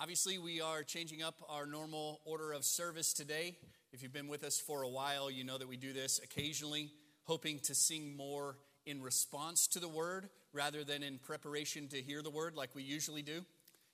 Obviously, 0.00 0.38
we 0.38 0.60
are 0.60 0.84
changing 0.84 1.24
up 1.24 1.42
our 1.48 1.66
normal 1.66 2.20
order 2.24 2.52
of 2.52 2.64
service 2.64 3.12
today. 3.12 3.56
If 3.92 4.00
you've 4.00 4.12
been 4.12 4.28
with 4.28 4.44
us 4.44 4.60
for 4.60 4.82
a 4.82 4.88
while, 4.88 5.28
you 5.28 5.42
know 5.42 5.58
that 5.58 5.66
we 5.66 5.76
do 5.76 5.92
this 5.92 6.20
occasionally, 6.22 6.92
hoping 7.24 7.58
to 7.64 7.74
sing 7.74 8.16
more 8.16 8.58
in 8.86 9.02
response 9.02 9.66
to 9.66 9.80
the 9.80 9.88
word 9.88 10.28
rather 10.52 10.84
than 10.84 11.02
in 11.02 11.18
preparation 11.18 11.88
to 11.88 11.96
hear 11.96 12.22
the 12.22 12.30
word 12.30 12.54
like 12.54 12.76
we 12.76 12.84
usually 12.84 13.22
do. 13.22 13.44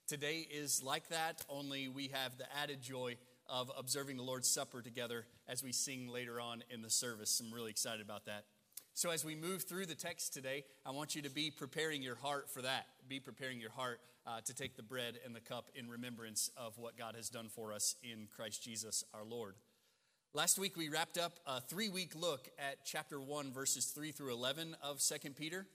Today 0.06 0.46
is 0.53 0.82
like 0.82 1.09
that, 1.09 1.43
only 1.48 1.89
we 1.89 2.09
have 2.09 2.36
the 2.36 2.55
added 2.55 2.82
joy 2.82 3.16
of 3.48 3.73
observing 3.75 4.18
the 4.18 4.23
Lord's 4.23 4.48
Supper 4.48 4.82
together 4.82 5.25
as 5.48 5.64
we 5.64 5.73
sing 5.73 6.09
later 6.09 6.39
on 6.39 6.62
in 6.68 6.82
the 6.82 6.91
service. 6.91 7.41
I'm 7.41 7.50
really 7.50 7.71
excited 7.71 8.02
about 8.02 8.27
that. 8.27 8.45
So, 8.93 9.09
as 9.09 9.25
we 9.25 9.34
move 9.34 9.62
through 9.62 9.86
the 9.86 9.95
text 9.95 10.34
today, 10.34 10.64
I 10.84 10.91
want 10.91 11.16
you 11.16 11.23
to 11.23 11.30
be 11.30 11.50
preparing 11.50 12.02
your 12.02 12.16
heart 12.16 12.50
for 12.50 12.61
that. 12.61 12.89
Be 13.09 13.21
preparing 13.21 13.59
your 13.59 13.71
heart 13.71 14.00
uh, 14.27 14.41
to 14.45 14.54
take 14.54 14.77
the 14.77 14.82
bread 14.82 15.18
and 15.25 15.34
the 15.34 15.41
cup 15.41 15.70
in 15.75 15.88
remembrance 15.88 16.50
of 16.56 16.79
what 16.79 16.96
God 16.96 17.14
has 17.14 17.29
done 17.29 17.48
for 17.48 17.73
us 17.73 17.96
in 18.02 18.28
Christ 18.34 18.62
Jesus 18.62 19.05
our 19.12 19.24
Lord. 19.24 19.55
Last 20.32 20.59
week, 20.59 20.77
we 20.77 20.88
wrapped 20.88 21.19
up 21.19 21.38
a 21.46 21.60
three 21.60 21.88
week 21.88 22.15
look 22.15 22.48
at 22.59 22.84
chapter 22.84 23.20
1, 23.20 23.52
verses 23.52 23.87
3 23.87 24.12
through 24.12 24.32
11 24.32 24.77
of 24.82 25.01
2 25.01 25.30
Peter. 25.30 25.66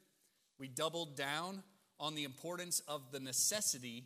We 0.57 0.67
doubled 0.67 1.15
down 1.15 1.63
on 1.99 2.15
the 2.15 2.23
importance 2.23 2.81
of 2.87 3.11
the 3.11 3.19
necessity, 3.19 4.05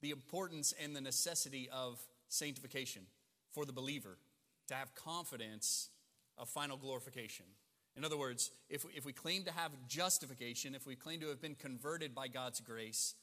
the 0.00 0.10
importance 0.10 0.72
and 0.82 0.94
the 0.94 1.00
necessity 1.00 1.68
of 1.70 2.00
sanctification 2.28 3.02
for 3.52 3.64
the 3.64 3.72
believer 3.72 4.18
to 4.68 4.74
have 4.74 4.94
confidence 4.94 5.90
of 6.38 6.48
final 6.48 6.76
glorification. 6.76 7.46
In 7.96 8.04
other 8.04 8.18
words, 8.18 8.50
if 8.68 8.84
if 8.94 9.06
we 9.06 9.12
claim 9.12 9.44
to 9.44 9.52
have 9.52 9.72
justification, 9.88 10.74
if 10.74 10.86
we 10.86 10.96
claim 10.96 11.20
to 11.20 11.28
have 11.28 11.40
been 11.40 11.54
converted 11.54 12.14
by 12.14 12.28
God's 12.28 12.60
grace, 12.60 13.14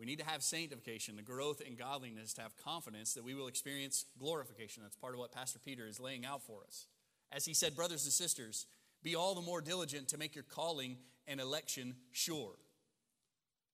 we 0.00 0.06
need 0.06 0.18
to 0.18 0.24
have 0.24 0.42
sanctification, 0.42 1.16
the 1.16 1.22
growth 1.22 1.60
in 1.60 1.76
godliness, 1.76 2.32
to 2.32 2.40
have 2.40 2.56
confidence 2.56 3.12
that 3.12 3.22
we 3.22 3.34
will 3.34 3.48
experience 3.48 4.06
glorification. 4.18 4.82
That's 4.82 4.96
part 4.96 5.12
of 5.12 5.20
what 5.20 5.30
Pastor 5.30 5.58
Peter 5.58 5.86
is 5.86 6.00
laying 6.00 6.24
out 6.24 6.42
for 6.42 6.62
us. 6.66 6.86
As 7.30 7.44
he 7.44 7.52
said, 7.52 7.76
brothers 7.76 8.04
and 8.04 8.12
sisters, 8.12 8.64
be 9.02 9.14
all 9.14 9.34
the 9.34 9.42
more 9.42 9.60
diligent 9.60 10.08
to 10.08 10.18
make 10.18 10.34
your 10.34 10.44
calling 10.44 10.96
and 11.28 11.38
election 11.38 11.96
sure. 12.12 12.54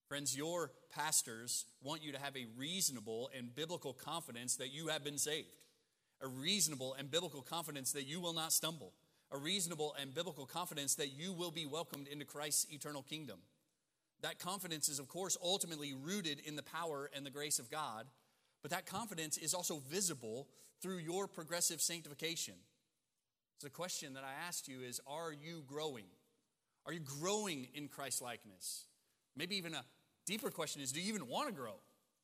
Friends, 0.08 0.36
your 0.36 0.72
pastors 0.92 1.64
want 1.80 2.02
you 2.02 2.10
to 2.10 2.18
have 2.18 2.36
a 2.36 2.46
reasonable 2.56 3.30
and 3.36 3.54
biblical 3.54 3.92
confidence 3.92 4.56
that 4.56 4.72
you 4.72 4.88
have 4.88 5.04
been 5.04 5.18
saved, 5.18 5.46
a 6.20 6.26
reasonable 6.26 6.94
and 6.94 7.08
biblical 7.08 7.42
confidence 7.42 7.92
that 7.92 8.06
you 8.06 8.20
will 8.20 8.34
not 8.34 8.52
stumble, 8.52 8.94
a 9.30 9.38
reasonable 9.38 9.94
and 10.00 10.12
biblical 10.12 10.44
confidence 10.44 10.96
that 10.96 11.12
you 11.12 11.32
will 11.32 11.52
be 11.52 11.66
welcomed 11.66 12.08
into 12.08 12.24
Christ's 12.24 12.66
eternal 12.72 13.02
kingdom. 13.02 13.38
That 14.22 14.38
confidence 14.38 14.88
is, 14.88 14.98
of 14.98 15.08
course, 15.08 15.36
ultimately 15.42 15.94
rooted 15.94 16.40
in 16.40 16.56
the 16.56 16.62
power 16.62 17.10
and 17.14 17.24
the 17.24 17.30
grace 17.30 17.58
of 17.58 17.70
God, 17.70 18.06
but 18.62 18.70
that 18.70 18.86
confidence 18.86 19.36
is 19.36 19.54
also 19.54 19.80
visible 19.88 20.48
through 20.80 20.98
your 20.98 21.28
progressive 21.28 21.80
sanctification. 21.80 22.54
So, 23.58 23.66
the 23.66 23.72
question 23.72 24.14
that 24.14 24.24
I 24.24 24.46
asked 24.46 24.68
you 24.68 24.80
is 24.82 25.00
Are 25.06 25.32
you 25.32 25.62
growing? 25.66 26.06
Are 26.84 26.92
you 26.92 27.00
growing 27.00 27.68
in 27.74 27.88
Christ 27.88 28.22
likeness? 28.22 28.84
Maybe 29.36 29.56
even 29.56 29.74
a 29.74 29.84
deeper 30.26 30.50
question 30.50 30.82
is 30.82 30.92
Do 30.92 31.00
you 31.00 31.08
even 31.08 31.28
want 31.28 31.48
to 31.48 31.54
grow? 31.54 31.74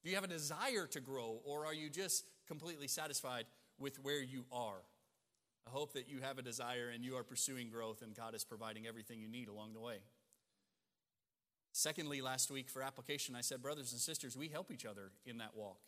Do 0.03 0.11
you 0.11 0.17
have 0.17 0.25
a 0.25 0.29
desire 0.29 0.87
to 0.89 1.01
grow, 1.01 1.41
or 1.45 1.65
are 1.65 1.75
you 1.75 1.89
just 1.89 2.25
completely 2.49 2.89
satisfied 2.89 3.45
with 3.79 4.03
where 4.03 4.21
you 4.23 4.45
are? 4.51 4.83
I 5.67 5.71
hope 5.71 5.93
that 5.93 6.09
you 6.09 6.21
have 6.21 6.39
a 6.39 6.43
desire 6.43 6.91
and 6.93 7.05
you 7.05 7.17
are 7.17 7.23
pursuing 7.23 7.69
growth, 7.71 8.03
and 8.03 8.15
God 8.15 8.35
is 8.35 8.45
providing 8.45 8.87
everything 8.87 9.21
you 9.21 9.29
need 9.29 9.49
along 9.49 9.75
the 9.75 9.81
way. 9.81 9.99
Secondly, 11.73 12.21
last 12.21 12.51
week 12.51 12.69
for 12.69 12.83
application, 12.83 13.35
I 13.35 13.41
said, 13.41 13.63
brothers 13.63 13.93
and 13.93 14.01
sisters, 14.01 14.37
we 14.37 14.49
help 14.49 14.71
each 14.71 14.85
other 14.85 15.11
in 15.25 15.39
that 15.39 15.57
walk. 15.57 15.79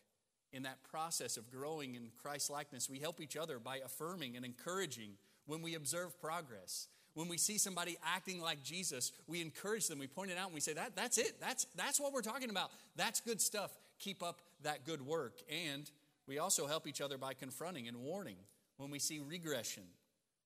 In 0.53 0.63
that 0.63 0.83
process 0.83 1.37
of 1.37 1.51
growing 1.51 1.95
in 1.95 2.11
Christ 2.17 2.49
likeness, 2.49 2.89
we 2.89 3.01
help 3.01 3.21
each 3.21 3.37
other 3.37 3.59
by 3.59 3.79
affirming 3.85 4.37
and 4.37 4.45
encouraging 4.45 5.11
when 5.47 5.63
we 5.63 5.75
observe 5.75 6.19
progress. 6.21 6.89
When 7.13 7.29
we 7.29 7.37
see 7.37 7.59
somebody 7.59 7.97
acting 8.05 8.41
like 8.41 8.63
Jesus, 8.63 9.13
we 9.27 9.41
encourage 9.41 9.87
them, 9.87 9.99
we 9.99 10.07
point 10.07 10.31
it 10.31 10.39
out, 10.39 10.47
and 10.47 10.55
we 10.55 10.61
say, 10.61 10.73
that, 10.73 10.97
That's 10.97 11.19
it. 11.19 11.41
That's, 11.41 11.67
that's 11.77 12.01
what 12.01 12.13
we're 12.13 12.23
talking 12.23 12.51
about. 12.51 12.71
That's 12.97 13.21
good 13.21 13.41
stuff. 13.41 13.77
Keep 13.99 14.23
up 14.23 14.41
that 14.63 14.85
good 14.85 15.05
work. 15.05 15.43
And 15.51 15.89
we 16.27 16.39
also 16.39 16.67
help 16.67 16.87
each 16.87 17.01
other 17.01 17.19
by 17.19 17.35
confronting 17.35 17.89
and 17.89 17.99
warning 17.99 18.37
when 18.79 18.91
we 18.91 18.99
see 18.99 19.21
regression, 19.21 19.85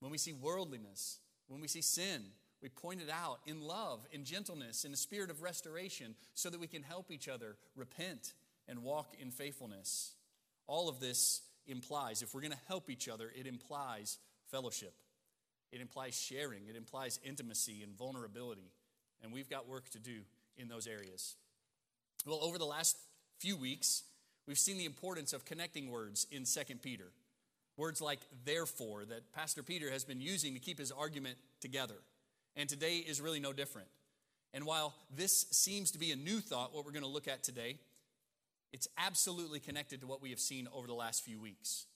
when 0.00 0.10
we 0.10 0.18
see 0.18 0.32
worldliness, 0.32 1.20
when 1.46 1.60
we 1.60 1.68
see 1.68 1.80
sin, 1.80 2.22
we 2.62 2.68
point 2.68 3.00
it 3.00 3.10
out 3.10 3.40
in 3.46 3.62
love, 3.62 4.00
in 4.12 4.24
gentleness, 4.24 4.84
in 4.84 4.92
a 4.92 4.96
spirit 4.96 5.30
of 5.30 5.42
restoration, 5.42 6.14
so 6.34 6.50
that 6.50 6.60
we 6.60 6.66
can 6.66 6.82
help 6.82 7.10
each 7.10 7.28
other 7.28 7.56
repent 7.76 8.34
and 8.68 8.82
walk 8.82 9.14
in 9.20 9.30
faithfulness. 9.30 10.12
All 10.66 10.88
of 10.88 11.00
this 11.00 11.42
implies, 11.66 12.22
if 12.22 12.34
we're 12.34 12.40
going 12.40 12.52
to 12.52 12.58
help 12.66 12.90
each 12.90 13.08
other, 13.08 13.32
it 13.34 13.46
implies 13.46 14.18
fellowship. 14.50 14.94
It 15.70 15.80
implies 15.80 16.18
sharing, 16.18 16.66
it 16.68 16.76
implies 16.76 17.20
intimacy 17.22 17.82
and 17.82 17.96
vulnerability. 17.96 18.72
And 19.22 19.32
we've 19.32 19.50
got 19.50 19.68
work 19.68 19.88
to 19.90 19.98
do 19.98 20.20
in 20.56 20.68
those 20.68 20.86
areas. 20.86 21.36
Well, 22.26 22.40
over 22.42 22.58
the 22.58 22.64
last 22.64 22.96
few 23.38 23.56
weeks, 23.56 24.02
we've 24.46 24.58
seen 24.58 24.78
the 24.78 24.84
importance 24.84 25.32
of 25.32 25.44
connecting 25.44 25.90
words 25.90 26.26
in 26.30 26.44
2 26.44 26.76
Peter. 26.82 27.12
Words 27.76 28.00
like 28.00 28.20
therefore 28.44 29.04
that 29.04 29.32
Pastor 29.32 29.62
Peter 29.62 29.90
has 29.90 30.04
been 30.04 30.20
using 30.20 30.54
to 30.54 30.60
keep 30.60 30.78
his 30.78 30.90
argument 30.90 31.36
together. 31.60 31.94
And 32.58 32.68
today 32.68 32.96
is 32.96 33.20
really 33.20 33.38
no 33.38 33.52
different. 33.52 33.86
And 34.52 34.66
while 34.66 34.92
this 35.14 35.46
seems 35.52 35.92
to 35.92 35.98
be 35.98 36.10
a 36.10 36.16
new 36.16 36.40
thought, 36.40 36.74
what 36.74 36.84
we're 36.84 36.90
going 36.90 37.04
to 37.04 37.08
look 37.08 37.28
at 37.28 37.44
today, 37.44 37.78
it's 38.72 38.88
absolutely 38.98 39.60
connected 39.60 40.00
to 40.00 40.08
what 40.08 40.20
we 40.20 40.30
have 40.30 40.40
seen 40.40 40.66
over 40.74 40.88
the 40.88 40.94
last 40.94 41.24
few 41.24 41.40
weeks. 41.40 41.86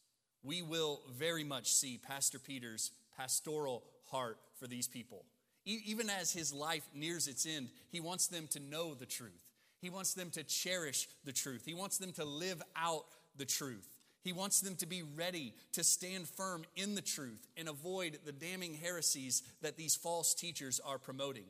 We 0.44 0.62
will 0.62 1.00
very 1.10 1.42
much 1.42 1.72
see 1.72 1.98
Pastor 1.98 2.38
Peter's 2.38 2.92
pastoral 3.18 3.82
heart 4.08 4.38
for 4.58 4.68
these 4.68 4.86
people. 4.86 5.24
Even 5.64 6.08
as 6.08 6.32
his 6.32 6.52
life 6.52 6.88
nears 6.94 7.26
its 7.26 7.44
end, 7.44 7.68
he 7.90 8.00
wants 8.00 8.28
them 8.28 8.46
to 8.48 8.60
know 8.60 8.94
the 8.94 9.06
truth. 9.06 9.44
He 9.80 9.90
wants 9.90 10.14
them 10.14 10.30
to 10.30 10.44
cherish 10.44 11.08
the 11.24 11.32
truth. 11.32 11.64
He 11.66 11.74
wants 11.74 11.98
them 11.98 12.12
to 12.12 12.24
live 12.24 12.62
out 12.76 13.04
the 13.36 13.44
truth. 13.44 13.91
He 14.22 14.32
wants 14.32 14.60
them 14.60 14.76
to 14.76 14.86
be 14.86 15.02
ready 15.02 15.52
to 15.72 15.82
stand 15.82 16.28
firm 16.28 16.64
in 16.76 16.94
the 16.94 17.02
truth 17.02 17.48
and 17.56 17.68
avoid 17.68 18.20
the 18.24 18.32
damning 18.32 18.74
heresies 18.74 19.42
that 19.62 19.76
these 19.76 19.96
false 19.96 20.32
teachers 20.32 20.80
are 20.84 20.98
promoting. 20.98 21.46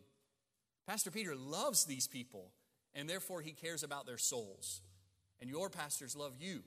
Pastor 0.86 1.10
Peter 1.10 1.36
loves 1.36 1.84
these 1.84 2.08
people, 2.08 2.50
and 2.94 3.08
therefore 3.08 3.42
he 3.42 3.52
cares 3.52 3.82
about 3.82 4.06
their 4.06 4.18
souls. 4.18 4.80
And 5.40 5.50
your 5.50 5.68
pastors 5.68 6.16
love 6.16 6.34
you, 6.40 6.62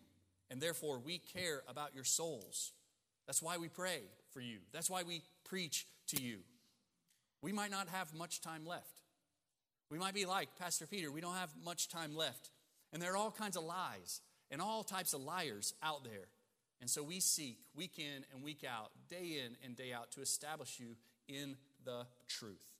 and 0.51 0.61
therefore 0.61 0.99
we 0.99 1.17
care 1.17 1.63
about 1.67 1.95
your 1.95 2.03
souls. 2.03 2.73
That's 3.25 3.41
why 3.41 3.57
we 3.57 3.67
pray 3.67 4.01
for 4.31 4.41
you, 4.41 4.59
that's 4.71 4.89
why 4.89 5.03
we 5.03 5.23
preach 5.43 5.87
to 6.07 6.21
you. 6.21 6.39
We 7.41 7.51
might 7.51 7.71
not 7.71 7.87
have 7.89 8.13
much 8.13 8.41
time 8.41 8.65
left. 8.65 9.01
We 9.89 9.97
might 9.97 10.13
be 10.13 10.25
like 10.25 10.49
Pastor 10.59 10.85
Peter, 10.85 11.11
we 11.11 11.21
don't 11.21 11.35
have 11.35 11.53
much 11.63 11.89
time 11.89 12.15
left. 12.15 12.51
And 12.93 13.01
there 13.01 13.13
are 13.13 13.17
all 13.17 13.31
kinds 13.31 13.57
of 13.57 13.63
lies 13.63 14.21
and 14.51 14.61
all 14.61 14.83
types 14.83 15.13
of 15.13 15.21
liars 15.21 15.73
out 15.81 16.03
there. 16.03 16.27
And 16.81 16.89
so 16.89 17.03
we 17.03 17.19
seek 17.19 17.57
week 17.75 17.97
in 17.97 18.25
and 18.33 18.43
week 18.43 18.63
out, 18.63 18.91
day 19.09 19.41
in 19.43 19.55
and 19.63 19.75
day 19.75 19.93
out, 19.93 20.11
to 20.11 20.21
establish 20.21 20.79
you 20.79 20.95
in 21.27 21.55
the 21.83 22.05
truth. 22.27 22.73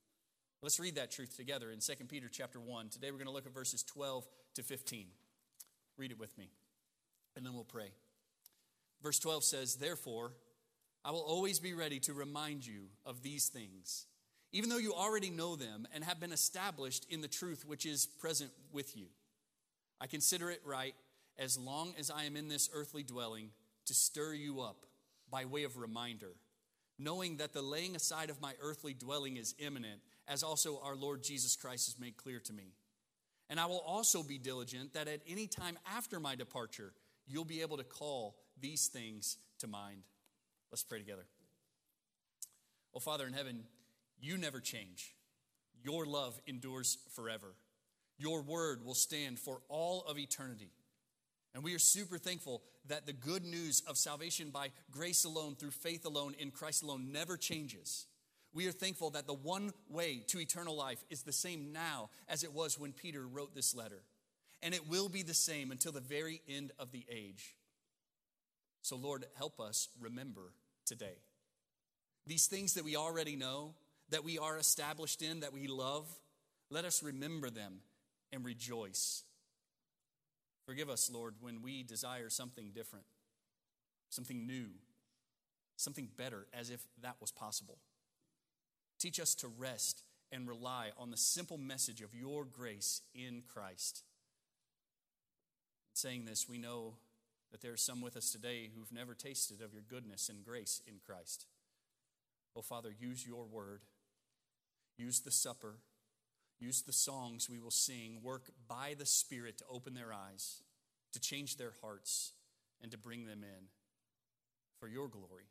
Let's 0.61 0.79
read 0.79 0.95
that 0.95 1.11
truth 1.11 1.35
together 1.35 1.71
in 1.71 1.79
2 1.79 1.93
Peter 2.07 2.27
chapter 2.31 2.59
1. 2.59 2.89
Today 2.89 3.11
we're 3.11 3.17
going 3.17 3.27
to 3.27 3.33
look 3.33 3.45
at 3.45 3.53
verses 3.53 3.83
12 3.83 4.27
to 4.55 4.63
15. 4.63 5.07
Read 5.97 6.11
it 6.11 6.19
with 6.19 6.37
me, 6.37 6.49
and 7.35 7.45
then 7.45 7.53
we'll 7.53 7.63
pray. 7.63 7.91
Verse 9.01 9.19
12 9.19 9.43
says, 9.43 9.75
Therefore, 9.75 10.33
I 11.03 11.11
will 11.11 11.19
always 11.19 11.59
be 11.59 11.73
ready 11.73 11.99
to 12.01 12.13
remind 12.13 12.65
you 12.65 12.87
of 13.05 13.21
these 13.21 13.47
things, 13.47 14.07
even 14.51 14.69
though 14.69 14.77
you 14.77 14.93
already 14.93 15.29
know 15.29 15.55
them 15.55 15.87
and 15.93 16.03
have 16.03 16.19
been 16.19 16.31
established 16.31 17.05
in 17.09 17.21
the 17.21 17.27
truth 17.27 17.63
which 17.65 17.85
is 17.85 18.07
present 18.07 18.51
with 18.73 18.97
you. 18.97 19.05
I 20.01 20.07
consider 20.07 20.49
it 20.49 20.61
right 20.65 20.95
as 21.37 21.57
long 21.57 21.93
as 21.99 22.09
I 22.09 22.23
am 22.23 22.35
in 22.35 22.47
this 22.47 22.69
earthly 22.73 23.03
dwelling, 23.03 23.49
to 23.85 23.93
stir 23.93 24.33
you 24.33 24.61
up 24.61 24.85
by 25.29 25.45
way 25.45 25.63
of 25.63 25.77
reminder, 25.77 26.31
knowing 26.97 27.37
that 27.37 27.53
the 27.53 27.61
laying 27.61 27.95
aside 27.95 28.29
of 28.29 28.41
my 28.41 28.53
earthly 28.61 28.93
dwelling 28.93 29.37
is 29.37 29.55
imminent, 29.59 30.01
as 30.27 30.43
also 30.43 30.79
our 30.83 30.95
Lord 30.95 31.23
Jesus 31.23 31.55
Christ 31.55 31.87
has 31.87 31.99
made 31.99 32.17
clear 32.17 32.39
to 32.39 32.53
me. 32.53 32.73
And 33.49 33.59
I 33.59 33.67
will 33.67 33.83
also 33.85 34.23
be 34.23 34.37
diligent 34.37 34.93
that 34.93 35.07
at 35.07 35.21
any 35.27 35.47
time 35.47 35.77
after 35.95 36.19
my 36.19 36.35
departure, 36.35 36.93
you'll 37.27 37.45
be 37.45 37.61
able 37.61 37.77
to 37.77 37.83
call 37.83 38.37
these 38.59 38.87
things 38.87 39.37
to 39.59 39.67
mind. 39.67 40.03
Let's 40.71 40.83
pray 40.83 40.99
together. 40.99 41.25
Well, 42.93 43.01
Father 43.01 43.27
in 43.27 43.33
heaven, 43.33 43.65
you 44.19 44.37
never 44.37 44.59
change. 44.59 45.13
Your 45.83 46.05
love 46.05 46.39
endures 46.47 46.97
forever. 47.13 47.55
Your 48.17 48.41
word 48.41 48.85
will 48.85 48.95
stand 48.95 49.37
for 49.37 49.61
all 49.69 50.03
of 50.07 50.17
eternity. 50.17 50.71
And 51.55 51.63
we 51.63 51.73
are 51.73 51.79
super 51.79 52.19
thankful 52.19 52.61
that 52.89 53.07
the 53.07 53.13
good 53.13 53.43
news 53.43 53.81
of 53.87 53.97
salvation 53.97 54.51
by 54.51 54.71
grace 54.91 55.23
alone, 55.23 55.55
through 55.55 55.71
faith 55.71 56.05
alone, 56.05 56.35
in 56.37 56.51
Christ 56.51 56.83
alone 56.83 57.11
never 57.11 57.37
changes. 57.37 58.05
We 58.53 58.67
are 58.67 58.73
thankful 58.73 59.11
that 59.11 59.25
the 59.25 59.33
one 59.33 59.71
way 59.89 60.23
to 60.27 60.39
eternal 60.39 60.75
life 60.75 61.03
is 61.09 61.23
the 61.23 61.31
same 61.31 61.71
now 61.71 62.09
as 62.27 62.43
it 62.43 62.53
was 62.53 62.77
when 62.77 62.91
Peter 62.91 63.25
wrote 63.25 63.55
this 63.55 63.73
letter. 63.73 64.03
and 64.65 64.73
it 64.73 64.89
will 64.89 65.09
be 65.09 65.21
the 65.21 65.33
same 65.33 65.71
until 65.71 65.91
the 65.91 65.99
very 65.99 66.41
end 66.49 66.71
of 66.79 66.91
the 66.91 67.05
age. 67.09 67.55
So, 68.81 68.95
Lord, 68.95 69.25
help 69.37 69.59
us 69.59 69.89
remember 69.99 70.53
today. 70.85 71.17
These 72.25 72.47
things 72.47 72.73
that 72.73 72.83
we 72.83 72.95
already 72.95 73.35
know, 73.35 73.75
that 74.09 74.23
we 74.23 74.39
are 74.39 74.57
established 74.57 75.21
in, 75.21 75.41
that 75.41 75.53
we 75.53 75.67
love, 75.67 76.07
let 76.71 76.83
us 76.83 77.03
remember 77.03 77.51
them 77.51 77.81
and 78.31 78.43
rejoice. 78.43 79.23
Forgive 80.65 80.89
us, 80.89 81.11
Lord, 81.13 81.35
when 81.39 81.61
we 81.61 81.83
desire 81.83 82.29
something 82.29 82.71
different, 82.73 83.05
something 84.09 84.47
new, 84.47 84.69
something 85.75 86.09
better, 86.17 86.47
as 86.53 86.69
if 86.69 86.87
that 87.01 87.17
was 87.21 87.31
possible. 87.31 87.77
Teach 88.99 89.19
us 89.19 89.35
to 89.35 89.47
rest 89.47 90.03
and 90.31 90.47
rely 90.47 90.89
on 90.97 91.11
the 91.11 91.17
simple 91.17 91.57
message 91.57 92.01
of 92.01 92.15
your 92.15 92.45
grace 92.45 93.01
in 93.13 93.43
Christ. 93.47 94.03
In 95.91 95.95
saying 95.95 96.25
this, 96.25 96.49
we 96.49 96.57
know 96.57 96.95
that 97.51 97.61
there 97.61 97.73
are 97.73 97.77
some 97.77 98.01
with 98.01 98.17
us 98.17 98.31
today 98.31 98.69
who've 98.75 98.91
never 98.91 99.13
tasted 99.13 99.61
of 99.61 99.71
your 99.71 99.83
goodness 99.87 100.29
and 100.29 100.43
grace 100.43 100.81
in 100.87 100.95
Christ. 101.05 101.45
Oh, 102.55 102.61
Father, 102.61 102.89
use 102.97 103.27
your 103.27 103.45
word, 103.45 103.81
use 104.97 105.19
the 105.19 105.31
supper, 105.31 105.75
use 106.59 106.81
the 106.81 106.93
songs 106.93 107.49
we 107.49 107.59
will 107.59 107.71
sing, 107.71 108.19
work 108.23 108.49
by 108.67 108.95
the 108.97 109.05
Spirit 109.05 109.57
to 109.59 109.65
open 109.69 109.93
their 109.93 110.13
eyes, 110.13 110.61
to 111.13 111.19
change 111.19 111.57
their 111.57 111.73
hearts, 111.81 112.33
and 112.81 112.91
to 112.91 112.97
bring 112.97 113.25
them 113.25 113.43
in 113.43 113.67
for 114.79 114.87
your 114.87 115.07
glory. 115.07 115.45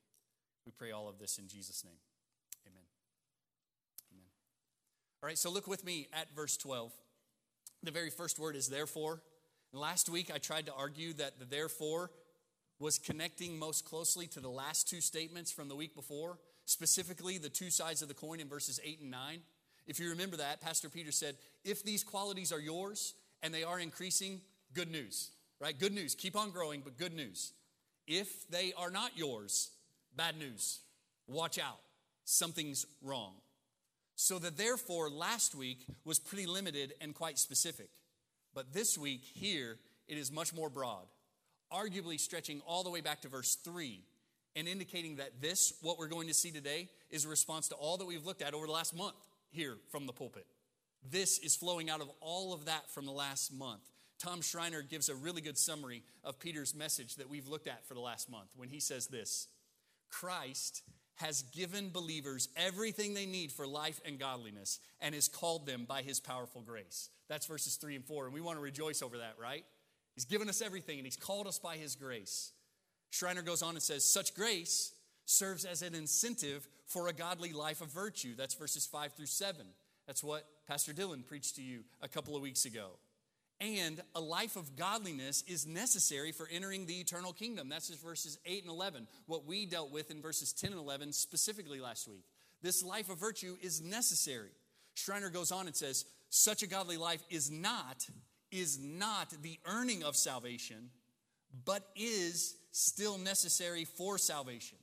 We 0.67 0.73
pray 0.73 0.93
all 0.93 1.09
of 1.09 1.19
this 1.19 1.39
in 1.39 1.49
Jesus' 1.49 1.85
name. 1.85 1.99
Amen. 2.67 2.83
Amen. 4.12 4.27
All 5.23 5.27
right, 5.27 5.39
so 5.39 5.51
look 5.51 5.67
with 5.67 5.85
me 5.85 6.09
at 6.12 6.35
verse 6.35 6.56
12. 6.56 6.93
The 7.83 7.91
very 7.91 8.11
first 8.11 8.39
word 8.39 8.56
is 8.56 8.69
therefore. 8.69 9.21
And 9.73 9.81
last 9.81 10.09
week 10.09 10.31
I 10.33 10.39
tried 10.39 10.67
to 10.67 10.73
argue 10.73 11.12
that 11.15 11.39
the 11.39 11.45
therefore 11.45 12.11
was 12.79 12.99
connecting 12.99 13.59
most 13.59 13.85
closely 13.85 14.27
to 14.29 14.41
the 14.41 14.49
last 14.49 14.89
two 14.89 15.01
statements 15.01 15.53
from 15.53 15.69
the 15.69 15.77
week 15.77 15.95
before, 15.95 16.39
specifically 16.65 17.39
the 17.39 17.49
two 17.49 17.71
sides 17.71 18.03
of 18.03 18.09
the 18.09 18.15
coin 18.15 18.41
in 18.41 18.49
verses 18.49 18.81
8 18.83 19.01
and 19.01 19.11
9. 19.11 19.41
If 19.87 20.01
you 20.01 20.11
remember 20.11 20.37
that, 20.39 20.61
Pastor 20.61 20.89
Peter 20.89 21.13
said, 21.13 21.37
if 21.65 21.85
these 21.85 22.03
qualities 22.03 22.53
are 22.53 22.61
yours 22.61 23.15
and 23.43 23.53
they 23.53 23.65
are 23.65 23.79
increasing, 23.79 24.41
good 24.73 24.91
news, 24.91 25.31
right? 25.61 25.79
Good 25.79 25.93
news. 25.93 26.15
Keep 26.15 26.37
on 26.37 26.51
growing, 26.51 26.81
but 26.83 26.99
good 26.99 27.15
news. 27.15 27.53
If 28.07 28.49
they 28.49 28.73
are 28.77 28.91
not 28.91 29.17
yours, 29.17 29.71
bad 30.17 30.39
news. 30.39 30.81
Watch 31.27 31.59
out. 31.59 31.81
Something's 32.25 32.87
wrong. 33.03 33.35
So 34.17 34.39
the 34.39 34.51
therefore 34.51 35.11
last 35.11 35.55
week 35.55 35.85
was 36.05 36.19
pretty 36.19 36.47
limited 36.47 36.95
and 37.01 37.15
quite 37.15 37.39
specific. 37.39 37.89
But 38.55 38.73
this 38.73 38.97
week, 38.97 39.23
here, 39.35 39.79
it 40.07 40.17
is 40.17 40.31
much 40.31 40.55
more 40.55 40.71
broad, 40.71 41.07
arguably 41.73 42.21
stretching 42.21 42.63
all 42.67 42.85
the 42.85 42.91
way 42.91 43.01
back 43.01 43.23
to 43.23 43.29
verse 43.29 43.57
3 43.57 44.01
and 44.57 44.69
indicating 44.69 45.17
that 45.17 45.43
this, 45.43 45.75
what 45.83 45.99
we're 45.99 46.07
going 46.07 46.29
to 46.29 46.35
see 46.35 46.53
today, 46.53 46.89
is 47.11 47.25
a 47.25 47.29
response 47.29 47.69
to 47.69 47.75
all 47.75 47.97
that 47.97 48.07
we've 48.07 48.25
looked 48.25 48.43
at 48.43 48.55
over 48.55 48.67
the 48.67 48.73
last 48.73 48.97
month 48.97 49.17
here 49.55 49.77
from 49.91 50.06
the 50.06 50.12
pulpit. 50.12 50.47
This 51.11 51.39
is 51.39 51.55
flowing 51.55 51.91
out 51.91 52.01
of 52.01 52.11
all 52.21 52.53
of 52.53 52.67
that 52.67 52.91
from 52.91 53.06
the 53.06 53.12
last 53.12 53.53
month. 53.53 53.83
Tom 54.19 54.41
Schreiner 54.41 54.83
gives 54.83 55.09
a 55.09 55.15
really 55.15 55.41
good 55.41 55.59
summary 55.59 56.03
of 56.23 56.39
Peter's 56.39 56.75
message 56.75 57.17
that 57.17 57.29
we've 57.29 57.49
looked 57.49 57.69
at 57.69 57.87
for 57.87 57.95
the 57.95 58.01
last 58.01 58.31
month 58.31 58.49
when 58.56 58.69
he 58.69 58.81
says 58.81 59.06
this 59.06 59.49
Christ 60.11 60.83
has 61.17 61.43
given 61.43 61.91
believers 61.91 62.49
everything 62.56 63.15
they 63.15 63.27
need 63.27 63.53
for 63.53 63.67
life 63.67 64.01
and 64.05 64.19
godliness 64.19 64.81
and 65.01 65.15
has 65.15 65.29
called 65.29 65.67
them 65.67 65.85
by 65.87 66.03
his 66.03 66.21
powerful 66.21 66.61
grace. 66.61 67.11
That's 67.29 67.47
verses 67.47 67.77
3 67.77 67.97
and 67.97 68.05
4, 68.05 68.27
and 68.27 68.35
we 68.35 68.41
want 68.41 68.56
to 68.56 68.62
rejoice 68.62 69.03
over 69.03 69.19
that, 69.19 69.35
right? 69.41 69.65
He's 70.15 70.25
given 70.25 70.49
us 70.49 70.62
everything 70.62 70.99
and 70.99 71.06
he's 71.06 71.17
called 71.17 71.47
us 71.47 71.59
by 71.59 71.77
his 71.77 71.95
grace. 71.95 72.53
Schreiner 73.11 73.43
goes 73.43 73.62
on 73.62 73.75
and 73.75 73.83
says, 73.83 74.05
Such 74.05 74.35
grace 74.35 74.93
serves 75.25 75.65
as 75.65 75.82
an 75.82 75.94
incentive 75.94 76.67
for 76.87 77.09
a 77.09 77.12
godly 77.12 77.53
life 77.53 77.81
of 77.81 77.88
virtue. 77.88 78.35
That's 78.37 78.55
verses 78.55 78.87
5 78.87 79.12
through 79.12 79.26
7. 79.26 79.65
That's 80.06 80.23
what 80.23 80.44
Pastor 80.67 80.93
Dylan 80.93 81.26
preached 81.26 81.56
to 81.56 81.62
you 81.62 81.81
a 82.03 82.09
couple 82.09 82.37
of 82.37 82.43
weeks 82.43 82.65
ago. 82.65 82.91
And 83.61 84.00
a 84.15 84.21
life 84.21 84.56
of 84.56 84.76
godliness 84.76 85.43
is 85.47 85.67
necessary 85.67 86.32
for 86.32 86.49
entering 86.50 86.87
the 86.87 87.00
eternal 87.00 87.32
kingdom. 87.32 87.69
That's 87.69 87.88
just 87.88 88.03
verses 88.03 88.38
8 88.44 88.65
and 88.65 88.71
11, 88.71 89.06
what 89.26 89.47
we 89.47 89.65
dealt 89.65 89.93
with 89.93 90.11
in 90.11 90.21
verses 90.21 90.53
10 90.53 90.73
and 90.73 90.81
11 90.81 91.12
specifically 91.12 91.81
last 91.81 92.09
week. 92.09 92.25
This 92.62 92.82
life 92.82 93.09
of 93.09 93.19
virtue 93.19 93.56
is 93.62 93.81
necessary. 93.81 94.50
Schreiner 94.94 95.31
goes 95.31 95.53
on 95.53 95.67
and 95.67 95.75
says, 95.75 96.05
such 96.29 96.62
a 96.62 96.67
godly 96.67 96.97
life 96.97 97.23
is 97.31 97.50
not 97.50 98.06
is 98.55 98.79
not 98.79 99.35
the 99.43 99.59
earning 99.67 100.05
of 100.05 100.15
salvation, 100.15 100.91
but 101.65 101.82
is 101.97 102.55
still 102.70 103.19
necessary 103.19 103.85
for 103.85 104.17
salvation. 104.17 104.79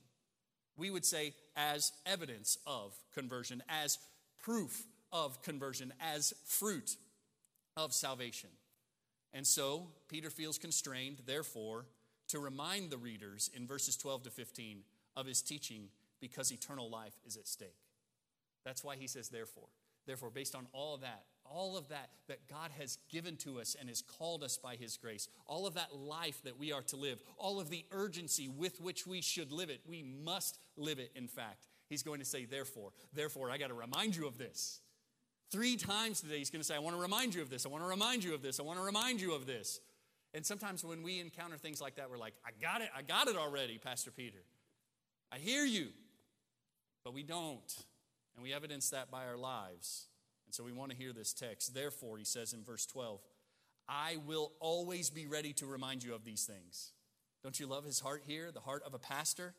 We 0.82 0.90
would 0.90 1.04
say 1.04 1.34
as 1.54 1.92
evidence 2.04 2.58
of 2.66 2.92
conversion, 3.14 3.62
as 3.68 4.00
proof 4.42 4.82
of 5.12 5.40
conversion, 5.40 5.92
as 6.00 6.34
fruit 6.44 6.96
of 7.76 7.92
salvation. 7.92 8.50
And 9.32 9.46
so 9.46 9.86
Peter 10.08 10.28
feels 10.28 10.58
constrained, 10.58 11.18
therefore, 11.24 11.86
to 12.30 12.40
remind 12.40 12.90
the 12.90 12.98
readers 12.98 13.48
in 13.54 13.64
verses 13.64 13.96
12 13.96 14.24
to 14.24 14.30
15 14.30 14.78
of 15.14 15.24
his 15.24 15.40
teaching 15.40 15.84
because 16.20 16.50
eternal 16.50 16.90
life 16.90 17.14
is 17.24 17.36
at 17.36 17.46
stake. 17.46 17.78
That's 18.64 18.82
why 18.82 18.96
he 18.96 19.06
says, 19.06 19.28
therefore. 19.28 19.68
Therefore, 20.04 20.30
based 20.30 20.56
on 20.56 20.66
all 20.72 20.96
that, 20.96 21.22
all 21.52 21.76
of 21.76 21.88
that 21.88 22.10
that 22.28 22.48
God 22.48 22.70
has 22.78 22.98
given 23.10 23.36
to 23.38 23.60
us 23.60 23.76
and 23.78 23.88
has 23.88 24.02
called 24.02 24.42
us 24.42 24.56
by 24.56 24.76
His 24.76 24.96
grace, 24.96 25.28
all 25.46 25.66
of 25.66 25.74
that 25.74 25.94
life 25.94 26.42
that 26.44 26.58
we 26.58 26.72
are 26.72 26.82
to 26.82 26.96
live, 26.96 27.22
all 27.36 27.60
of 27.60 27.70
the 27.70 27.84
urgency 27.90 28.48
with 28.48 28.80
which 28.80 29.06
we 29.06 29.20
should 29.20 29.52
live 29.52 29.70
it, 29.70 29.80
we 29.86 30.02
must 30.02 30.58
live 30.76 30.98
it, 30.98 31.12
in 31.14 31.28
fact. 31.28 31.66
He's 31.88 32.02
going 32.02 32.20
to 32.20 32.24
say, 32.24 32.44
therefore, 32.46 32.90
therefore, 33.12 33.50
I 33.50 33.58
got 33.58 33.68
to 33.68 33.74
remind 33.74 34.16
you 34.16 34.26
of 34.26 34.38
this. 34.38 34.80
Three 35.50 35.76
times 35.76 36.22
today, 36.22 36.38
he's 36.38 36.48
going 36.48 36.62
to 36.62 36.66
say, 36.66 36.74
I 36.74 36.78
want 36.78 36.96
to 36.96 37.02
remind 37.02 37.34
you 37.34 37.42
of 37.42 37.50
this. 37.50 37.66
I 37.66 37.68
want 37.68 37.84
to 37.84 37.88
remind 37.88 38.24
you 38.24 38.32
of 38.32 38.40
this. 38.40 38.58
I 38.58 38.62
want 38.62 38.78
to 38.78 38.84
remind 38.84 39.20
you 39.20 39.34
of 39.34 39.44
this. 39.44 39.80
And 40.32 40.46
sometimes 40.46 40.82
when 40.82 41.02
we 41.02 41.20
encounter 41.20 41.58
things 41.58 41.80
like 41.80 41.96
that, 41.96 42.08
we're 42.08 42.16
like, 42.16 42.32
I 42.46 42.50
got 42.60 42.80
it. 42.80 42.88
I 42.96 43.02
got 43.02 43.28
it 43.28 43.36
already, 43.36 43.76
Pastor 43.76 44.10
Peter. 44.10 44.38
I 45.30 45.36
hear 45.36 45.66
you. 45.66 45.88
But 47.04 47.12
we 47.12 47.22
don't. 47.22 47.60
And 48.34 48.42
we 48.42 48.54
evidence 48.54 48.88
that 48.90 49.10
by 49.10 49.26
our 49.26 49.36
lives. 49.36 50.06
And 50.52 50.56
so 50.56 50.64
we 50.64 50.72
want 50.72 50.90
to 50.90 50.96
hear 50.98 51.14
this 51.14 51.32
text. 51.32 51.72
Therefore, 51.72 52.18
he 52.18 52.26
says 52.26 52.52
in 52.52 52.62
verse 52.62 52.84
12, 52.84 53.22
I 53.88 54.18
will 54.26 54.52
always 54.60 55.08
be 55.08 55.26
ready 55.26 55.54
to 55.54 55.64
remind 55.64 56.04
you 56.04 56.14
of 56.14 56.26
these 56.26 56.44
things. 56.44 56.92
Don't 57.42 57.58
you 57.58 57.66
love 57.66 57.86
his 57.86 58.00
heart 58.00 58.24
here, 58.26 58.52
the 58.52 58.60
heart 58.60 58.82
of 58.84 58.92
a 58.92 58.98
pastor? 58.98 59.54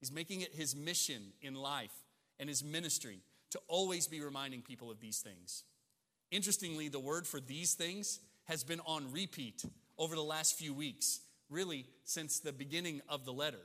He's 0.00 0.10
making 0.10 0.40
it 0.40 0.52
his 0.52 0.74
mission 0.74 1.32
in 1.42 1.54
life 1.54 1.92
and 2.40 2.48
his 2.48 2.64
ministry 2.64 3.20
to 3.52 3.60
always 3.68 4.08
be 4.08 4.20
reminding 4.20 4.62
people 4.62 4.90
of 4.90 4.98
these 4.98 5.20
things. 5.20 5.62
Interestingly, 6.32 6.88
the 6.88 6.98
word 6.98 7.24
for 7.24 7.38
these 7.38 7.74
things 7.74 8.18
has 8.46 8.64
been 8.64 8.80
on 8.84 9.12
repeat 9.12 9.64
over 9.96 10.16
the 10.16 10.24
last 10.24 10.58
few 10.58 10.74
weeks, 10.74 11.20
really 11.50 11.86
since 12.02 12.40
the 12.40 12.52
beginning 12.52 13.00
of 13.08 13.24
the 13.24 13.32
letter. 13.32 13.62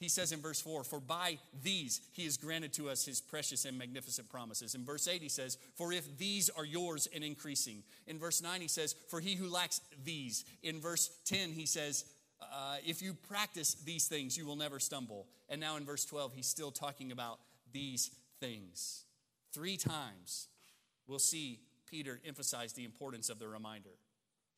He 0.00 0.08
says 0.08 0.32
in 0.32 0.40
verse 0.40 0.62
4, 0.62 0.82
For 0.82 0.98
by 0.98 1.38
these 1.62 2.00
he 2.12 2.24
has 2.24 2.38
granted 2.38 2.72
to 2.72 2.88
us 2.88 3.04
his 3.04 3.20
precious 3.20 3.66
and 3.66 3.76
magnificent 3.76 4.30
promises. 4.30 4.74
In 4.74 4.82
verse 4.82 5.06
8, 5.06 5.20
he 5.20 5.28
says, 5.28 5.58
For 5.76 5.92
if 5.92 6.16
these 6.16 6.48
are 6.48 6.64
yours 6.64 7.06
and 7.14 7.22
increasing. 7.22 7.82
In 8.06 8.18
verse 8.18 8.42
9, 8.42 8.62
he 8.62 8.68
says, 8.68 8.94
For 9.08 9.20
he 9.20 9.34
who 9.34 9.50
lacks 9.50 9.82
these. 10.02 10.46
In 10.62 10.80
verse 10.80 11.10
10, 11.26 11.50
he 11.50 11.66
says, 11.66 12.06
uh, 12.40 12.76
If 12.84 13.02
you 13.02 13.12
practice 13.12 13.74
these 13.74 14.08
things, 14.08 14.38
you 14.38 14.46
will 14.46 14.56
never 14.56 14.80
stumble. 14.80 15.26
And 15.50 15.60
now 15.60 15.76
in 15.76 15.84
verse 15.84 16.06
12, 16.06 16.32
he's 16.32 16.48
still 16.48 16.70
talking 16.70 17.12
about 17.12 17.38
these 17.70 18.10
things. 18.40 19.04
Three 19.52 19.76
times 19.76 20.48
we'll 21.06 21.18
see 21.18 21.60
Peter 21.86 22.20
emphasize 22.26 22.72
the 22.72 22.86
importance 22.86 23.28
of 23.28 23.38
the 23.38 23.48
reminder. 23.48 23.90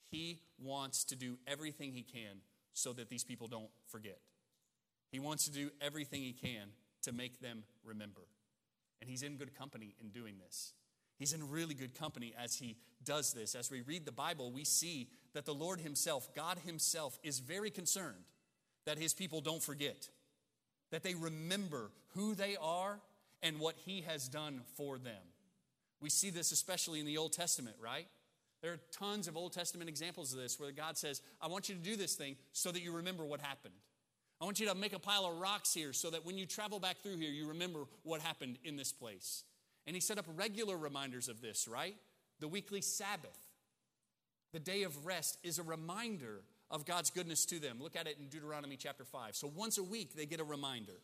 He 0.09 0.39
wants 0.63 1.03
to 1.05 1.17
do 1.17 1.39
everything 1.49 1.91
he 1.93 2.03
can 2.03 2.43
so 2.75 2.93
that 2.93 3.09
these 3.09 3.25
people 3.25 3.49
don't 3.49 3.71
forget. 3.89 4.21
He 5.13 5.21
wants 5.21 5.45
to 5.45 5.53
do 5.53 5.71
everything 5.81 6.23
he 6.23 6.33
can 6.33 6.71
to 7.03 7.13
make 7.13 7.41
them 7.41 7.63
remember. 7.85 8.23
And 9.01 9.09
he's 9.09 9.23
in 9.23 9.37
good 9.37 9.57
company 9.57 9.95
in 10.01 10.09
doing 10.09 10.35
this. 10.45 10.73
He's 11.19 11.33
in 11.33 11.49
really 11.51 11.75
good 11.75 11.95
company 11.97 12.35
as 12.37 12.57
he 12.57 12.77
does 13.05 13.33
this. 13.33 13.55
As 13.55 13.71
we 13.71 13.83
read 13.83 14.05
the 14.05 14.13
Bible, 14.13 14.51
we 14.51 14.65
see 14.65 15.09
that 15.35 15.45
the 15.45 15.55
Lord 15.55 15.81
Himself, 15.81 16.35
God 16.35 16.59
Himself, 16.65 17.19
is 17.23 17.39
very 17.39 17.71
concerned 17.71 18.25
that 18.87 18.99
His 18.99 19.15
people 19.15 19.41
don't 19.41 19.63
forget, 19.63 20.09
that 20.91 21.03
they 21.03 21.15
remember 21.15 21.91
who 22.15 22.35
they 22.35 22.57
are 22.61 23.01
and 23.43 23.59
what 23.59 23.77
he 23.85 24.03
has 24.03 24.29
done 24.29 24.61
for 24.77 24.99
them. 24.99 25.23
We 26.01 26.11
see 26.11 26.31
this 26.31 26.53
especially 26.53 27.01
in 27.01 27.07
the 27.07 27.19
Old 27.19 27.33
Testament, 27.33 27.77
right? 27.81 28.07
There 28.61 28.73
are 28.73 28.81
tons 28.93 29.29
of 29.29 29.37
Old 29.37 29.53
Testament 29.53 29.89
examples 29.89 30.33
of 30.33 30.39
this 30.39 30.59
where 30.59 30.71
God 30.71 30.97
says, 30.97 31.21
I 31.41 31.49
want 31.49 31.69
you 31.69 31.75
to 31.75 31.81
do 31.81 31.97
this 31.97 32.15
thing 32.15 32.37
so 32.53 32.71
that 32.71 32.83
you 32.83 32.93
remember 32.93 33.25
what 33.25 33.41
happened. 33.41 33.75
I 34.43 34.45
want 34.45 34.59
you 34.59 34.67
to 34.67 34.75
make 34.75 34.93
a 34.93 34.99
pile 34.99 35.25
of 35.25 35.39
rocks 35.39 35.73
here 35.73 35.93
so 35.93 36.11
that 36.11 36.27
when 36.27 36.37
you 36.37 36.47
travel 36.47 36.81
back 36.81 36.97
through 37.01 37.17
here, 37.17 37.31
you 37.31 37.47
remember 37.47 37.85
what 38.03 38.21
happened 38.21 38.59
in 38.65 38.75
this 38.75 38.93
place. 38.93 39.45
And 39.87 39.95
he 39.95 40.01
set 40.01 40.19
up 40.19 40.25
regular 40.35 40.77
reminders 40.77 41.29
of 41.29 41.41
this, 41.41 41.69
right? 41.69 41.95
The 42.41 42.49
weekly 42.49 42.81
Sabbath. 42.81 43.39
The 44.53 44.59
day 44.59 44.83
of 44.83 45.07
rest 45.07 45.39
is 45.45 45.61
a 45.61 45.63
reminder 45.63 46.41
of 46.73 46.85
God's 46.85 47.11
goodness 47.11 47.47
to 47.47 47.61
them. 47.61 47.79
Look 47.81 47.95
at 47.95 48.09
it 48.09 48.17
in 48.19 48.27
Deuteronomy 48.27 48.77
chapter 48.77 49.05
5. 49.05 49.37
So 49.37 49.49
once 49.55 49.79
a 49.79 49.85
week, 49.85 50.17
they 50.17 50.27
get 50.27 50.41
a 50.41 50.45
reminder. 50.45 50.99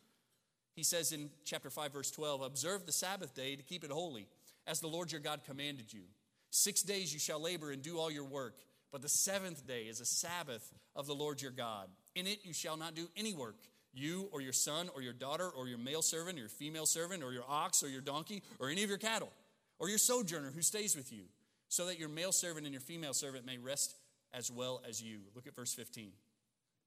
He 0.74 0.82
says 0.82 1.12
in 1.12 1.30
chapter 1.44 1.70
5, 1.70 1.92
verse 1.92 2.10
12, 2.10 2.42
Observe 2.42 2.86
the 2.86 2.92
Sabbath 2.92 3.36
day 3.36 3.54
to 3.54 3.62
keep 3.62 3.84
it 3.84 3.92
holy, 3.92 4.26
as 4.66 4.80
the 4.80 4.88
Lord 4.88 5.12
your 5.12 5.20
God 5.20 5.42
commanded 5.46 5.92
you. 5.92 6.02
Six 6.50 6.82
days 6.82 7.12
you 7.12 7.20
shall 7.20 7.40
labor 7.40 7.70
and 7.70 7.82
do 7.82 8.00
all 8.00 8.10
your 8.10 8.24
work, 8.24 8.56
but 8.90 9.00
the 9.00 9.08
seventh 9.08 9.64
day 9.64 9.82
is 9.82 10.00
a 10.00 10.06
Sabbath 10.06 10.72
of 10.96 11.06
the 11.06 11.14
Lord 11.14 11.40
your 11.40 11.52
God. 11.52 11.88
In 12.18 12.26
it 12.26 12.40
you 12.42 12.52
shall 12.52 12.76
not 12.76 12.96
do 12.96 13.08
any 13.16 13.32
work, 13.32 13.54
you 13.94 14.28
or 14.32 14.40
your 14.40 14.52
son 14.52 14.90
or 14.92 15.02
your 15.02 15.12
daughter 15.12 15.48
or 15.48 15.68
your 15.68 15.78
male 15.78 16.02
servant 16.02 16.36
or 16.36 16.40
your 16.40 16.48
female 16.48 16.84
servant 16.84 17.22
or 17.22 17.32
your 17.32 17.44
ox 17.48 17.80
or 17.84 17.88
your 17.88 18.00
donkey 18.00 18.42
or 18.58 18.70
any 18.70 18.82
of 18.82 18.88
your 18.88 18.98
cattle 18.98 19.30
or 19.78 19.88
your 19.88 19.98
sojourner 19.98 20.50
who 20.50 20.60
stays 20.60 20.96
with 20.96 21.12
you, 21.12 21.22
so 21.68 21.86
that 21.86 21.96
your 21.96 22.08
male 22.08 22.32
servant 22.32 22.66
and 22.66 22.72
your 22.72 22.80
female 22.80 23.12
servant 23.12 23.46
may 23.46 23.56
rest 23.56 23.94
as 24.34 24.50
well 24.50 24.82
as 24.88 25.00
you. 25.00 25.20
Look 25.36 25.46
at 25.46 25.54
verse 25.54 25.72
15. 25.74 26.10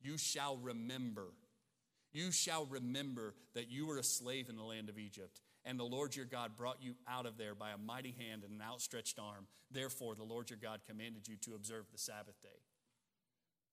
You 0.01 0.17
shall 0.17 0.57
remember. 0.57 1.27
You 2.11 2.33
shall 2.33 2.65
remember 2.65 3.33
that 3.53 3.71
you 3.71 3.88
were 3.88 4.00
a 4.00 4.03
slave 4.03 4.50
in 4.50 4.57
the 4.57 4.63
land 4.63 4.89
of 4.89 5.00
Egypt, 5.00 5.39
and 5.63 5.79
the 5.79 5.85
Lord 5.85 6.13
your 6.13 6.25
God 6.25 6.57
brought 6.57 6.83
you 6.83 6.95
out 7.07 7.25
of 7.25 7.38
there 7.38 7.55
by 7.55 7.69
a 7.69 7.77
mighty 7.77 8.13
hand 8.19 8.43
and 8.43 8.53
an 8.53 8.61
outstretched 8.61 9.17
arm. 9.17 9.47
Therefore, 9.71 10.13
the 10.13 10.23
Lord 10.23 10.50
your 10.50 10.59
God 10.61 10.81
commanded 10.85 11.29
you 11.29 11.38
to 11.38 11.55
observe 11.55 11.85
the 11.89 11.97
Sabbath 11.97 12.41
day. 12.41 12.50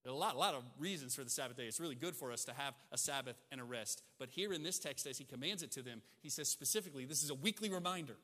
There 0.03 0.11
are 0.11 0.15
a 0.15 0.17
lot, 0.17 0.35
a 0.35 0.37
lot 0.37 0.55
of 0.55 0.63
reasons 0.77 1.13
for 1.13 1.23
the 1.23 1.29
Sabbath 1.29 1.57
day. 1.57 1.65
It's 1.65 1.79
really 1.79 1.95
good 1.95 2.15
for 2.15 2.31
us 2.31 2.45
to 2.45 2.53
have 2.53 2.73
a 2.91 2.97
Sabbath 2.97 3.35
and 3.51 3.59
a 3.59 3.63
rest. 3.63 4.01
But 4.17 4.29
here 4.29 4.53
in 4.53 4.63
this 4.63 4.79
text, 4.79 5.05
as 5.05 5.17
he 5.17 5.25
commands 5.25 5.61
it 5.61 5.71
to 5.71 5.81
them, 5.81 6.01
he 6.21 6.29
says 6.29 6.47
specifically, 6.47 7.05
this 7.05 7.21
is 7.21 7.29
a 7.29 7.35
weekly 7.35 7.69
reminder, 7.69 8.15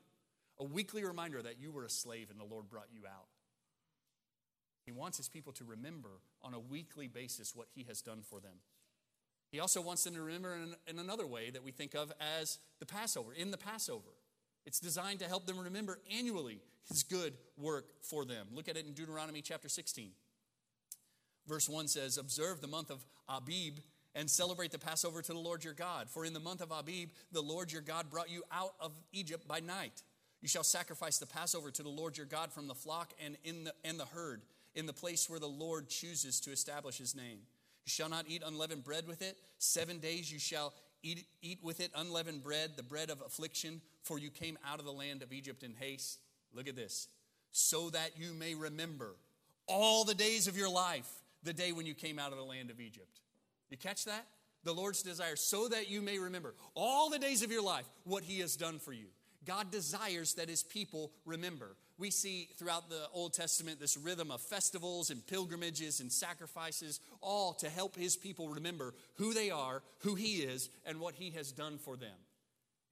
a 0.58 0.64
weekly 0.64 1.04
reminder 1.04 1.42
that 1.42 1.60
you 1.60 1.70
were 1.70 1.84
a 1.84 1.90
slave 1.90 2.30
and 2.30 2.40
the 2.40 2.44
Lord 2.44 2.70
brought 2.70 2.88
you 2.92 3.02
out. 3.06 3.26
He 4.86 4.92
wants 4.92 5.18
his 5.18 5.28
people 5.28 5.52
to 5.54 5.64
remember 5.64 6.20
on 6.42 6.54
a 6.54 6.60
weekly 6.60 7.08
basis 7.08 7.54
what 7.54 7.66
he 7.74 7.84
has 7.88 8.00
done 8.00 8.22
for 8.22 8.40
them. 8.40 8.58
He 9.50 9.60
also 9.60 9.80
wants 9.80 10.04
them 10.04 10.14
to 10.14 10.22
remember 10.22 10.54
in, 10.54 10.74
in 10.86 10.98
another 10.98 11.26
way 11.26 11.50
that 11.50 11.62
we 11.62 11.72
think 11.72 11.94
of 11.94 12.12
as 12.40 12.58
the 12.78 12.86
Passover, 12.86 13.32
in 13.32 13.50
the 13.50 13.58
Passover. 13.58 14.10
It's 14.64 14.80
designed 14.80 15.20
to 15.20 15.26
help 15.26 15.46
them 15.46 15.58
remember 15.58 16.00
annually 16.16 16.60
his 16.88 17.02
good 17.02 17.34
work 17.56 17.86
for 18.02 18.24
them. 18.24 18.48
Look 18.52 18.68
at 18.68 18.76
it 18.76 18.86
in 18.86 18.92
Deuteronomy 18.92 19.42
chapter 19.42 19.68
16. 19.68 20.10
Verse 21.46 21.68
1 21.68 21.88
says, 21.88 22.18
Observe 22.18 22.60
the 22.60 22.66
month 22.66 22.90
of 22.90 23.04
Abib 23.28 23.78
and 24.14 24.30
celebrate 24.30 24.72
the 24.72 24.78
Passover 24.78 25.22
to 25.22 25.32
the 25.32 25.38
Lord 25.38 25.62
your 25.62 25.74
God. 25.74 26.08
For 26.08 26.24
in 26.24 26.32
the 26.32 26.40
month 26.40 26.60
of 26.60 26.72
Abib, 26.72 27.10
the 27.32 27.42
Lord 27.42 27.70
your 27.70 27.82
God 27.82 28.10
brought 28.10 28.30
you 28.30 28.42
out 28.50 28.74
of 28.80 28.92
Egypt 29.12 29.46
by 29.46 29.60
night. 29.60 30.02
You 30.40 30.48
shall 30.48 30.64
sacrifice 30.64 31.18
the 31.18 31.26
Passover 31.26 31.70
to 31.70 31.82
the 31.82 31.88
Lord 31.88 32.16
your 32.16 32.26
God 32.26 32.52
from 32.52 32.68
the 32.68 32.74
flock 32.74 33.12
and 33.24 33.36
in 33.44 33.64
the, 33.64 33.74
and 33.84 33.98
the 33.98 34.06
herd, 34.06 34.42
in 34.74 34.86
the 34.86 34.92
place 34.92 35.28
where 35.28 35.40
the 35.40 35.46
Lord 35.46 35.88
chooses 35.88 36.40
to 36.40 36.52
establish 36.52 36.98
his 36.98 37.14
name. 37.14 37.40
You 37.84 37.90
shall 37.90 38.08
not 38.08 38.24
eat 38.28 38.42
unleavened 38.44 38.84
bread 38.84 39.06
with 39.06 39.22
it. 39.22 39.36
Seven 39.58 39.98
days 39.98 40.32
you 40.32 40.38
shall 40.38 40.72
eat, 41.02 41.26
eat 41.42 41.58
with 41.62 41.80
it 41.80 41.90
unleavened 41.94 42.42
bread, 42.42 42.72
the 42.76 42.82
bread 42.82 43.10
of 43.10 43.20
affliction, 43.20 43.80
for 44.02 44.18
you 44.18 44.30
came 44.30 44.58
out 44.66 44.78
of 44.78 44.84
the 44.84 44.92
land 44.92 45.22
of 45.22 45.32
Egypt 45.32 45.62
in 45.62 45.74
haste. 45.78 46.18
Look 46.54 46.68
at 46.68 46.76
this. 46.76 47.08
So 47.52 47.90
that 47.90 48.12
you 48.16 48.32
may 48.32 48.54
remember 48.54 49.14
all 49.66 50.04
the 50.04 50.14
days 50.14 50.46
of 50.46 50.56
your 50.56 50.68
life 50.70 51.10
the 51.46 51.54
day 51.54 51.72
when 51.72 51.86
you 51.86 51.94
came 51.94 52.18
out 52.18 52.32
of 52.32 52.38
the 52.38 52.44
land 52.44 52.70
of 52.70 52.80
Egypt. 52.80 53.20
You 53.70 53.78
catch 53.78 54.04
that? 54.04 54.26
The 54.64 54.74
Lord's 54.74 55.02
desire, 55.02 55.36
so 55.36 55.68
that 55.68 55.88
you 55.88 56.02
may 56.02 56.18
remember 56.18 56.54
all 56.74 57.08
the 57.08 57.18
days 57.18 57.42
of 57.42 57.52
your 57.52 57.62
life 57.62 57.86
what 58.04 58.24
He 58.24 58.40
has 58.40 58.56
done 58.56 58.78
for 58.78 58.92
you. 58.92 59.06
God 59.44 59.70
desires 59.70 60.34
that 60.34 60.48
His 60.48 60.64
people 60.64 61.12
remember. 61.24 61.76
We 61.98 62.10
see 62.10 62.48
throughout 62.58 62.90
the 62.90 63.06
Old 63.14 63.32
Testament 63.32 63.78
this 63.78 63.96
rhythm 63.96 64.30
of 64.30 64.40
festivals 64.40 65.10
and 65.10 65.24
pilgrimages 65.24 66.00
and 66.00 66.12
sacrifices, 66.12 67.00
all 67.20 67.54
to 67.54 67.70
help 67.70 67.96
His 67.96 68.16
people 68.16 68.48
remember 68.48 68.92
who 69.14 69.32
they 69.32 69.50
are, 69.50 69.82
who 70.00 70.16
He 70.16 70.38
is, 70.42 70.68
and 70.84 71.00
what 71.00 71.14
He 71.14 71.30
has 71.30 71.52
done 71.52 71.78
for 71.78 71.96
them. 71.96 72.18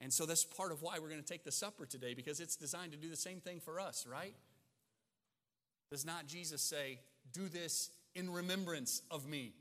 And 0.01 0.13
so 0.13 0.27
that's 0.27 0.45
part 0.45 0.71
of 0.71 0.81
why 0.81 0.99
we're 1.01 1.09
going 1.09 1.23
to 1.23 1.27
take 1.27 1.45
the 1.45 1.53
supper 1.53 1.87
today 1.87 2.15
because 2.15 2.39
it's 2.39 2.57
designed 2.57 2.93
to 2.93 2.99
do 2.99 3.09
the 3.09 3.17
same 3.17 3.41
thing 3.41 3.59
for 3.59 3.81
us, 3.81 4.07
right? 4.09 4.35
Does 5.91 6.05
not 6.05 6.27
Jesus 6.27 6.63
say, 6.63 7.01
Do 7.33 7.49
this 7.49 7.91
in 8.15 8.31
remembrance 8.31 9.03
of 9.11 9.29
me. 9.29 9.53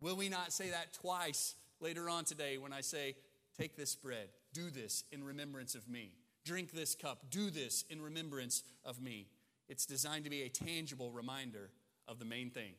Will 0.00 0.16
we 0.16 0.28
not 0.28 0.52
say 0.52 0.70
that 0.70 0.92
twice 0.94 1.54
later 1.80 2.08
on 2.08 2.24
today 2.24 2.58
when 2.58 2.72
I 2.72 2.80
say, 2.80 3.16
Take 3.58 3.76
this 3.76 3.94
bread, 3.94 4.30
do 4.52 4.68
this 4.68 5.04
in 5.12 5.22
remembrance 5.22 5.76
of 5.76 5.88
me? 5.88 6.12
Drink 6.44 6.72
this 6.72 6.94
cup, 6.94 7.30
do 7.30 7.50
this 7.50 7.84
in 7.88 8.02
remembrance 8.02 8.64
of 8.84 9.00
me. 9.00 9.28
It's 9.68 9.86
designed 9.86 10.24
to 10.24 10.30
be 10.30 10.42
a 10.42 10.48
tangible 10.48 11.10
reminder 11.10 11.70
of 12.08 12.18
the 12.18 12.24
main 12.24 12.50
thing, 12.50 12.72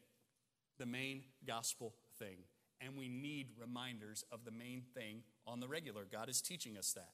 the 0.77 0.86
main 0.86 1.24
gospel 1.48 1.94
thing. 2.20 2.38
And 2.82 2.98
we 2.98 3.08
need 3.08 3.48
reminders 3.60 4.25
of 4.32 4.44
the 4.44 4.51
main 4.51 4.84
thing 4.94 5.24
on 5.48 5.62
the 5.62 5.68
regular. 5.68 6.06
God 6.12 6.30
is 6.30 6.42
teaching 6.42 6.77
us 6.77 6.92
that. 6.94 7.12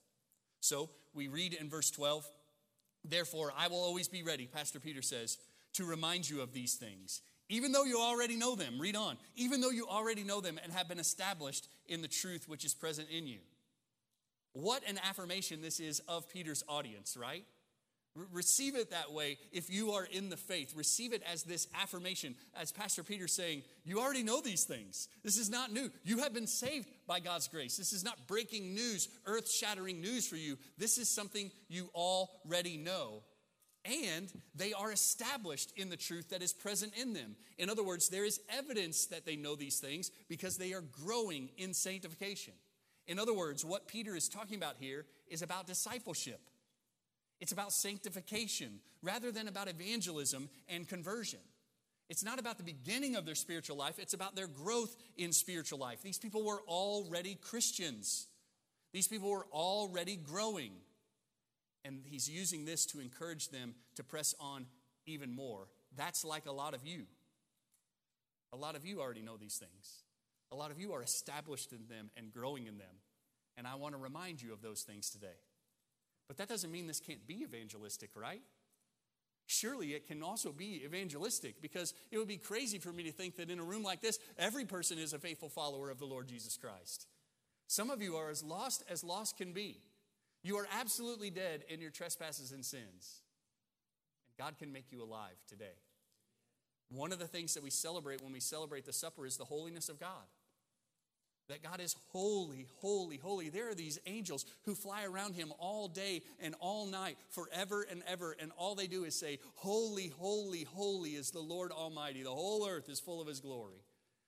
So 0.59 0.89
we 1.13 1.27
read 1.27 1.53
in 1.53 1.69
verse 1.69 1.91
12, 1.91 2.25
Therefore, 3.05 3.53
I 3.57 3.67
will 3.67 3.81
always 3.81 4.07
be 4.07 4.23
ready, 4.23 4.45
Pastor 4.45 4.79
Peter 4.79 5.01
says, 5.01 5.37
to 5.73 5.85
remind 5.85 6.29
you 6.29 6.41
of 6.41 6.53
these 6.53 6.75
things 6.75 7.21
even 7.51 7.71
though 7.71 7.83
you 7.83 7.99
already 7.99 8.35
know 8.35 8.55
them, 8.55 8.79
read 8.79 8.95
on, 8.95 9.17
even 9.35 9.61
though 9.61 9.69
you 9.69 9.87
already 9.87 10.23
know 10.23 10.41
them 10.41 10.59
and 10.63 10.71
have 10.71 10.87
been 10.87 10.99
established 10.99 11.67
in 11.87 12.01
the 12.01 12.07
truth 12.07 12.47
which 12.47 12.65
is 12.65 12.73
present 12.73 13.09
in 13.09 13.27
you. 13.27 13.39
What 14.53 14.87
an 14.87 14.99
affirmation 15.07 15.61
this 15.61 15.79
is 15.79 16.01
of 16.07 16.29
Peter's 16.29 16.63
audience, 16.67 17.17
right? 17.17 17.45
receive 18.33 18.75
it 18.75 18.91
that 18.91 19.11
way 19.11 19.37
if 19.51 19.69
you 19.69 19.91
are 19.91 20.05
in 20.05 20.29
the 20.29 20.37
faith. 20.37 20.73
Receive 20.75 21.13
it 21.13 21.23
as 21.31 21.43
this 21.43 21.67
affirmation, 21.81 22.35
as 22.59 22.71
Pastor 22.71 23.03
Peter 23.03 23.27
saying, 23.27 23.63
You 23.85 23.99
already 23.99 24.23
know 24.23 24.41
these 24.41 24.65
things. 24.65 25.07
This 25.23 25.37
is 25.37 25.49
not 25.49 25.71
new. 25.71 25.89
You 26.03 26.17
have 26.19 26.33
been 26.33 26.47
saved 26.47 26.89
by 27.07 27.19
God's 27.19 27.47
grace. 27.47 27.77
This 27.77 27.93
is 27.93 28.03
not 28.03 28.27
breaking 28.27 28.75
news, 28.75 29.07
earth 29.25 29.49
shattering 29.49 30.01
news 30.01 30.27
for 30.27 30.35
you. 30.35 30.57
This 30.77 30.97
is 30.97 31.13
something 31.13 31.51
you 31.69 31.89
already 31.95 32.77
know 32.77 33.23
and 33.85 34.31
they 34.55 34.73
are 34.73 34.91
established 34.91 35.73
in 35.75 35.89
the 35.89 35.97
truth 35.97 36.29
that 36.29 36.41
is 36.41 36.53
present 36.53 36.93
in 36.99 37.13
them. 37.13 37.35
In 37.57 37.69
other 37.69 37.83
words, 37.83 38.09
there 38.09 38.25
is 38.25 38.39
evidence 38.49 39.07
that 39.07 39.25
they 39.25 39.35
know 39.35 39.55
these 39.55 39.79
things 39.79 40.11
because 40.29 40.57
they 40.57 40.73
are 40.73 40.81
growing 40.81 41.49
in 41.57 41.73
sanctification. 41.73 42.53
In 43.07 43.19
other 43.19 43.33
words, 43.33 43.65
what 43.65 43.87
Peter 43.87 44.15
is 44.15 44.29
talking 44.29 44.57
about 44.57 44.75
here 44.79 45.05
is 45.27 45.41
about 45.41 45.67
discipleship. 45.67 46.39
It's 47.39 47.51
about 47.51 47.73
sanctification 47.73 48.79
rather 49.01 49.31
than 49.31 49.47
about 49.47 49.67
evangelism 49.67 50.49
and 50.69 50.87
conversion. 50.87 51.39
It's 52.09 52.23
not 52.23 52.39
about 52.39 52.57
the 52.57 52.63
beginning 52.63 53.15
of 53.15 53.25
their 53.25 53.35
spiritual 53.35 53.77
life, 53.77 53.97
it's 53.97 54.13
about 54.13 54.35
their 54.35 54.47
growth 54.47 54.95
in 55.17 55.31
spiritual 55.31 55.79
life. 55.79 56.01
These 56.03 56.19
people 56.19 56.43
were 56.43 56.61
already 56.67 57.35
Christians, 57.35 58.27
these 58.93 59.07
people 59.07 59.29
were 59.29 59.47
already 59.51 60.17
growing. 60.17 60.73
And 61.83 62.01
he's 62.05 62.29
using 62.29 62.65
this 62.65 62.85
to 62.87 62.99
encourage 62.99 63.49
them 63.49 63.75
to 63.95 64.03
press 64.03 64.35
on 64.39 64.65
even 65.05 65.33
more. 65.33 65.67
That's 65.95 66.23
like 66.23 66.45
a 66.45 66.51
lot 66.51 66.73
of 66.73 66.85
you. 66.85 67.05
A 68.53 68.57
lot 68.57 68.75
of 68.75 68.85
you 68.85 69.01
already 69.01 69.21
know 69.21 69.37
these 69.37 69.57
things. 69.57 70.03
A 70.51 70.55
lot 70.55 70.71
of 70.71 70.79
you 70.79 70.93
are 70.93 71.01
established 71.01 71.71
in 71.71 71.87
them 71.87 72.11
and 72.17 72.33
growing 72.33 72.67
in 72.67 72.77
them. 72.77 72.95
And 73.57 73.65
I 73.65 73.75
want 73.75 73.95
to 73.95 74.01
remind 74.01 74.41
you 74.41 74.53
of 74.53 74.61
those 74.61 74.81
things 74.81 75.09
today. 75.09 75.39
But 76.27 76.37
that 76.37 76.49
doesn't 76.49 76.71
mean 76.71 76.87
this 76.87 76.99
can't 76.99 77.25
be 77.27 77.43
evangelistic, 77.43 78.11
right? 78.15 78.41
Surely 79.45 79.93
it 79.93 80.07
can 80.07 80.23
also 80.23 80.51
be 80.51 80.81
evangelistic 80.85 81.61
because 81.61 81.93
it 82.09 82.17
would 82.17 82.27
be 82.27 82.37
crazy 82.37 82.79
for 82.79 82.93
me 82.93 83.03
to 83.03 83.11
think 83.11 83.35
that 83.35 83.49
in 83.49 83.59
a 83.59 83.63
room 83.63 83.83
like 83.83 84.01
this, 84.01 84.19
every 84.37 84.65
person 84.65 84.97
is 84.97 85.13
a 85.13 85.19
faithful 85.19 85.49
follower 85.49 85.89
of 85.89 85.99
the 85.99 86.05
Lord 86.05 86.27
Jesus 86.27 86.57
Christ. 86.57 87.07
Some 87.67 87.89
of 87.89 88.01
you 88.01 88.15
are 88.15 88.29
as 88.29 88.43
lost 88.43 88.83
as 88.89 89.03
lost 89.03 89.37
can 89.37 89.51
be. 89.51 89.81
You 90.43 90.57
are 90.57 90.67
absolutely 90.79 91.29
dead 91.29 91.63
in 91.69 91.81
your 91.81 91.91
trespasses 91.91 92.51
and 92.51 92.65
sins. 92.65 93.21
And 94.27 94.37
God 94.37 94.57
can 94.57 94.71
make 94.71 94.91
you 94.91 95.03
alive 95.03 95.37
today. 95.47 95.77
One 96.89 97.11
of 97.11 97.19
the 97.19 97.27
things 97.27 97.53
that 97.53 97.63
we 97.63 97.69
celebrate 97.69 98.21
when 98.21 98.33
we 98.33 98.39
celebrate 98.39 98.85
the 98.85 98.93
supper 98.93 99.25
is 99.25 99.37
the 99.37 99.45
holiness 99.45 99.87
of 99.87 99.99
God. 99.99 100.25
That 101.47 101.63
God 101.63 101.81
is 101.81 101.95
holy, 102.11 102.67
holy, 102.77 103.17
holy. 103.17 103.49
There 103.49 103.69
are 103.69 103.75
these 103.75 103.99
angels 104.05 104.45
who 104.63 104.73
fly 104.73 105.03
around 105.03 105.33
him 105.33 105.51
all 105.57 105.87
day 105.87 106.21
and 106.39 106.55
all 106.59 106.85
night, 106.85 107.17
forever 107.29 107.85
and 107.89 108.03
ever. 108.07 108.35
And 108.39 108.51
all 108.57 108.75
they 108.75 108.87
do 108.87 109.03
is 109.03 109.15
say, 109.15 109.39
Holy, 109.55 110.07
holy, 110.17 110.63
holy 110.63 111.11
is 111.11 111.31
the 111.31 111.39
Lord 111.39 111.71
Almighty. 111.71 112.23
The 112.23 112.29
whole 112.29 112.67
earth 112.67 112.89
is 112.89 112.99
full 112.99 113.21
of 113.21 113.27
his 113.27 113.39
glory. 113.39 113.83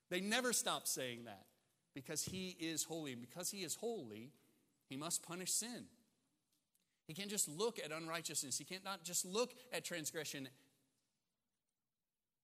They 0.09 0.21
never 0.21 0.53
stop 0.53 0.87
saying 0.87 1.25
that 1.25 1.45
because 1.93 2.23
he 2.23 2.57
is 2.59 2.83
holy. 2.83 3.13
And 3.13 3.21
because 3.21 3.51
he 3.51 3.59
is 3.59 3.75
holy, 3.75 4.31
he 4.89 4.97
must 4.97 5.23
punish 5.23 5.51
sin. 5.51 5.85
He 7.07 7.13
can't 7.13 7.29
just 7.29 7.49
look 7.49 7.79
at 7.79 7.91
unrighteousness. 7.91 8.57
He 8.57 8.63
can't 8.63 8.83
not 8.83 9.03
just 9.03 9.25
look 9.25 9.53
at 9.71 9.83
transgression 9.83 10.47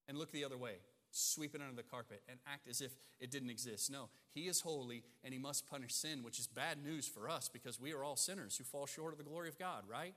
and 0.08 0.18
look 0.18 0.32
the 0.32 0.44
other 0.44 0.58
way, 0.58 0.74
sweep 1.12 1.56
it 1.56 1.62
under 1.62 1.75
the 1.75 1.88
carpet, 1.88 2.22
and 2.28 2.39
act 2.51 2.68
as 2.68 2.82
if 2.82 2.92
it 3.20 3.32
didn't 3.32 3.50
exist. 3.50 3.92
No, 3.92 4.10
he 4.34 4.48
is 4.48 4.62
holy 4.62 5.04
and 5.24 5.34
he 5.34 5.39
must 5.39 5.70
punish 5.70 5.94
sin, 5.94 6.24
which 6.24 6.39
is 6.39 6.48
bad 6.48 6.84
news 6.84 7.08
for 7.08 7.30
us 7.30 7.50
because 7.50 7.80
we 7.80 7.94
are 7.94 8.04
all 8.04 8.16
sinners 8.16 8.58
who 8.58 8.63
fall 8.63 8.86
short 8.86 9.13
of 9.13 9.18
the 9.18 9.24
glory 9.24 9.50
of 9.50 9.58
God, 9.58 9.84
right? 9.89 10.13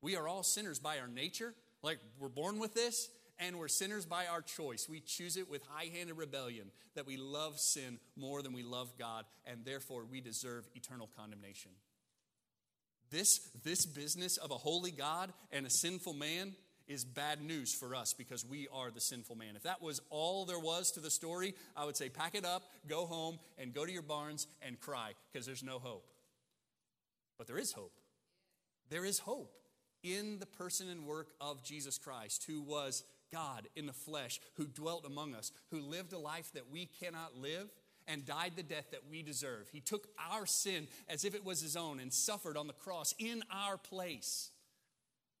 We 0.00 0.16
are 0.16 0.28
all 0.28 0.42
sinners 0.42 0.78
by 0.78 0.98
our 0.98 1.08
nature. 1.08 1.54
Like 1.82 1.98
we're 2.18 2.28
born 2.28 2.58
with 2.58 2.74
this, 2.74 3.10
and 3.38 3.58
we're 3.58 3.68
sinners 3.68 4.04
by 4.04 4.26
our 4.26 4.42
choice. 4.42 4.88
We 4.88 5.00
choose 5.00 5.36
it 5.36 5.48
with 5.48 5.62
high 5.68 5.90
handed 5.94 6.16
rebellion 6.16 6.70
that 6.94 7.06
we 7.06 7.16
love 7.16 7.58
sin 7.60 7.98
more 8.16 8.42
than 8.42 8.52
we 8.52 8.62
love 8.62 8.92
God, 8.98 9.24
and 9.46 9.64
therefore 9.64 10.04
we 10.04 10.20
deserve 10.20 10.68
eternal 10.74 11.08
condemnation. 11.16 11.70
This, 13.10 13.40
this 13.64 13.86
business 13.86 14.36
of 14.36 14.50
a 14.50 14.56
holy 14.56 14.90
God 14.90 15.32
and 15.50 15.66
a 15.66 15.70
sinful 15.70 16.14
man 16.14 16.54
is 16.86 17.04
bad 17.04 17.42
news 17.42 17.74
for 17.74 17.94
us 17.94 18.14
because 18.14 18.44
we 18.44 18.66
are 18.72 18.90
the 18.90 19.00
sinful 19.00 19.36
man. 19.36 19.56
If 19.56 19.64
that 19.64 19.82
was 19.82 20.00
all 20.10 20.46
there 20.46 20.58
was 20.58 20.90
to 20.92 21.00
the 21.00 21.10
story, 21.10 21.54
I 21.76 21.84
would 21.84 21.96
say 21.96 22.08
pack 22.08 22.34
it 22.34 22.44
up, 22.44 22.62
go 22.88 23.06
home, 23.06 23.38
and 23.58 23.74
go 23.74 23.84
to 23.84 23.92
your 23.92 24.02
barns 24.02 24.46
and 24.62 24.80
cry 24.80 25.12
because 25.30 25.46
there's 25.46 25.62
no 25.62 25.78
hope. 25.78 26.06
But 27.36 27.46
there 27.46 27.58
is 27.58 27.72
hope. 27.72 27.92
There 28.88 29.04
is 29.04 29.18
hope 29.18 29.52
in 30.02 30.38
the 30.38 30.46
person 30.46 30.88
and 30.88 31.04
work 31.04 31.28
of 31.40 31.62
Jesus 31.62 31.98
Christ, 31.98 32.44
who 32.46 32.62
was 32.62 33.04
God 33.32 33.68
in 33.76 33.86
the 33.86 33.92
flesh, 33.92 34.40
who 34.54 34.66
dwelt 34.66 35.04
among 35.04 35.34
us, 35.34 35.52
who 35.70 35.80
lived 35.80 36.12
a 36.12 36.18
life 36.18 36.50
that 36.54 36.70
we 36.70 36.86
cannot 36.86 37.36
live 37.36 37.68
and 38.08 38.24
died 38.24 38.54
the 38.56 38.62
death 38.62 38.90
that 38.90 39.08
we 39.08 39.22
deserve. 39.22 39.68
He 39.70 39.80
took 39.80 40.08
our 40.32 40.46
sin 40.46 40.88
as 41.08 41.24
if 41.24 41.34
it 41.34 41.44
was 41.44 41.60
his 41.60 41.76
own 41.76 42.00
and 42.00 42.12
suffered 42.12 42.56
on 42.56 42.66
the 42.66 42.72
cross 42.72 43.14
in 43.18 43.44
our 43.52 43.76
place. 43.76 44.50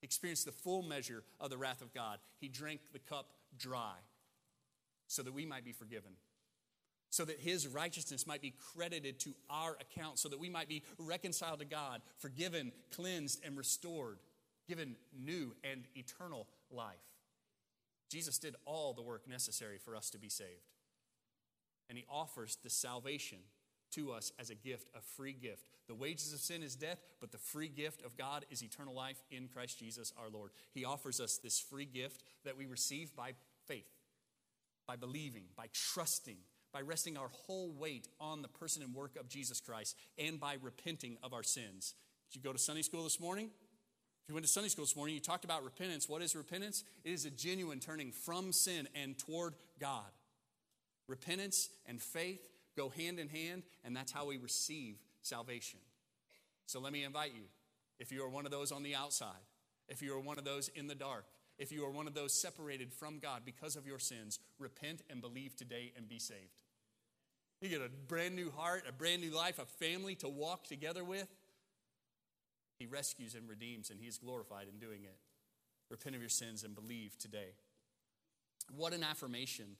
He 0.00 0.04
experienced 0.04 0.44
the 0.44 0.52
full 0.52 0.82
measure 0.82 1.24
of 1.40 1.50
the 1.50 1.58
wrath 1.58 1.82
of 1.82 1.92
God. 1.92 2.18
He 2.38 2.48
drank 2.48 2.80
the 2.92 2.98
cup 3.00 3.32
dry 3.58 3.96
so 5.08 5.22
that 5.22 5.34
we 5.34 5.46
might 5.46 5.64
be 5.64 5.72
forgiven, 5.72 6.12
so 7.10 7.24
that 7.24 7.40
his 7.40 7.66
righteousness 7.66 8.26
might 8.26 8.42
be 8.42 8.54
credited 8.74 9.18
to 9.20 9.34
our 9.48 9.76
account, 9.80 10.18
so 10.18 10.28
that 10.28 10.38
we 10.38 10.50
might 10.50 10.68
be 10.68 10.82
reconciled 10.98 11.60
to 11.60 11.64
God, 11.64 12.02
forgiven, 12.18 12.70
cleansed, 12.94 13.40
and 13.44 13.56
restored, 13.56 14.18
given 14.68 14.96
new 15.18 15.56
and 15.64 15.84
eternal 15.96 16.46
life. 16.70 16.96
Jesus 18.10 18.38
did 18.38 18.54
all 18.66 18.92
the 18.92 19.02
work 19.02 19.26
necessary 19.26 19.78
for 19.78 19.96
us 19.96 20.10
to 20.10 20.18
be 20.18 20.28
saved. 20.28 20.77
And 21.88 21.96
he 21.96 22.04
offers 22.10 22.58
the 22.62 22.70
salvation 22.70 23.38
to 23.92 24.12
us 24.12 24.32
as 24.38 24.50
a 24.50 24.54
gift, 24.54 24.90
a 24.94 25.00
free 25.00 25.32
gift. 25.32 25.68
The 25.86 25.94
wages 25.94 26.32
of 26.32 26.40
sin 26.40 26.62
is 26.62 26.76
death, 26.76 26.98
but 27.20 27.32
the 27.32 27.38
free 27.38 27.68
gift 27.68 28.04
of 28.04 28.16
God 28.16 28.44
is 28.50 28.62
eternal 28.62 28.94
life 28.94 29.22
in 29.30 29.48
Christ 29.48 29.78
Jesus 29.78 30.12
our 30.18 30.28
Lord. 30.28 30.50
He 30.74 30.84
offers 30.84 31.20
us 31.20 31.38
this 31.42 31.58
free 31.58 31.86
gift 31.86 32.22
that 32.44 32.56
we 32.56 32.66
receive 32.66 33.16
by 33.16 33.32
faith, 33.66 33.88
by 34.86 34.96
believing, 34.96 35.44
by 35.56 35.66
trusting, 35.72 36.36
by 36.72 36.82
resting 36.82 37.16
our 37.16 37.30
whole 37.46 37.72
weight 37.72 38.08
on 38.20 38.42
the 38.42 38.48
person 38.48 38.82
and 38.82 38.94
work 38.94 39.16
of 39.18 39.28
Jesus 39.28 39.60
Christ, 39.60 39.96
and 40.18 40.38
by 40.38 40.56
repenting 40.60 41.16
of 41.22 41.32
our 41.32 41.42
sins. 41.42 41.94
Did 42.30 42.38
you 42.38 42.42
go 42.42 42.52
to 42.52 42.58
Sunday 42.58 42.82
school 42.82 43.04
this 43.04 43.20
morning? 43.20 43.46
If 43.46 44.28
you 44.28 44.34
went 44.34 44.44
to 44.44 44.52
Sunday 44.52 44.68
school 44.68 44.84
this 44.84 44.96
morning, 44.96 45.14
you 45.14 45.22
talked 45.22 45.46
about 45.46 45.64
repentance. 45.64 46.06
What 46.06 46.20
is 46.20 46.36
repentance? 46.36 46.84
It 47.02 47.12
is 47.12 47.24
a 47.24 47.30
genuine 47.30 47.80
turning 47.80 48.12
from 48.12 48.52
sin 48.52 48.86
and 48.94 49.18
toward 49.18 49.54
God. 49.80 50.04
Repentance 51.08 51.70
and 51.86 52.00
faith 52.00 52.40
go 52.76 52.90
hand 52.90 53.18
in 53.18 53.28
hand, 53.28 53.64
and 53.84 53.96
that's 53.96 54.12
how 54.12 54.26
we 54.26 54.36
receive 54.36 54.98
salvation. 55.22 55.80
So 56.66 56.80
let 56.80 56.92
me 56.92 57.02
invite 57.02 57.32
you 57.34 57.44
if 57.98 58.12
you 58.12 58.22
are 58.22 58.28
one 58.28 58.44
of 58.44 58.52
those 58.52 58.70
on 58.70 58.82
the 58.82 58.94
outside, 58.94 59.46
if 59.88 60.02
you 60.02 60.14
are 60.14 60.20
one 60.20 60.38
of 60.38 60.44
those 60.44 60.68
in 60.68 60.86
the 60.86 60.94
dark, 60.94 61.24
if 61.58 61.72
you 61.72 61.84
are 61.84 61.90
one 61.90 62.06
of 62.06 62.14
those 62.14 62.32
separated 62.32 62.92
from 62.92 63.18
God 63.18 63.42
because 63.44 63.74
of 63.74 63.86
your 63.86 63.98
sins, 63.98 64.38
repent 64.58 65.02
and 65.10 65.20
believe 65.20 65.56
today 65.56 65.92
and 65.96 66.08
be 66.08 66.18
saved. 66.18 66.62
You 67.60 67.68
get 67.68 67.80
a 67.80 67.88
brand 67.88 68.36
new 68.36 68.52
heart, 68.52 68.84
a 68.88 68.92
brand 68.92 69.20
new 69.20 69.34
life, 69.34 69.58
a 69.58 69.64
family 69.64 70.14
to 70.16 70.28
walk 70.28 70.68
together 70.68 71.02
with. 71.02 71.26
He 72.78 72.86
rescues 72.86 73.34
and 73.34 73.48
redeems, 73.48 73.90
and 73.90 73.98
He 73.98 74.06
is 74.06 74.18
glorified 74.18 74.66
in 74.72 74.78
doing 74.78 75.02
it. 75.02 75.16
Repent 75.90 76.14
of 76.14 76.22
your 76.22 76.28
sins 76.28 76.62
and 76.62 76.76
believe 76.76 77.18
today. 77.18 77.54
What 78.76 78.92
an 78.92 79.02
affirmation 79.02 79.76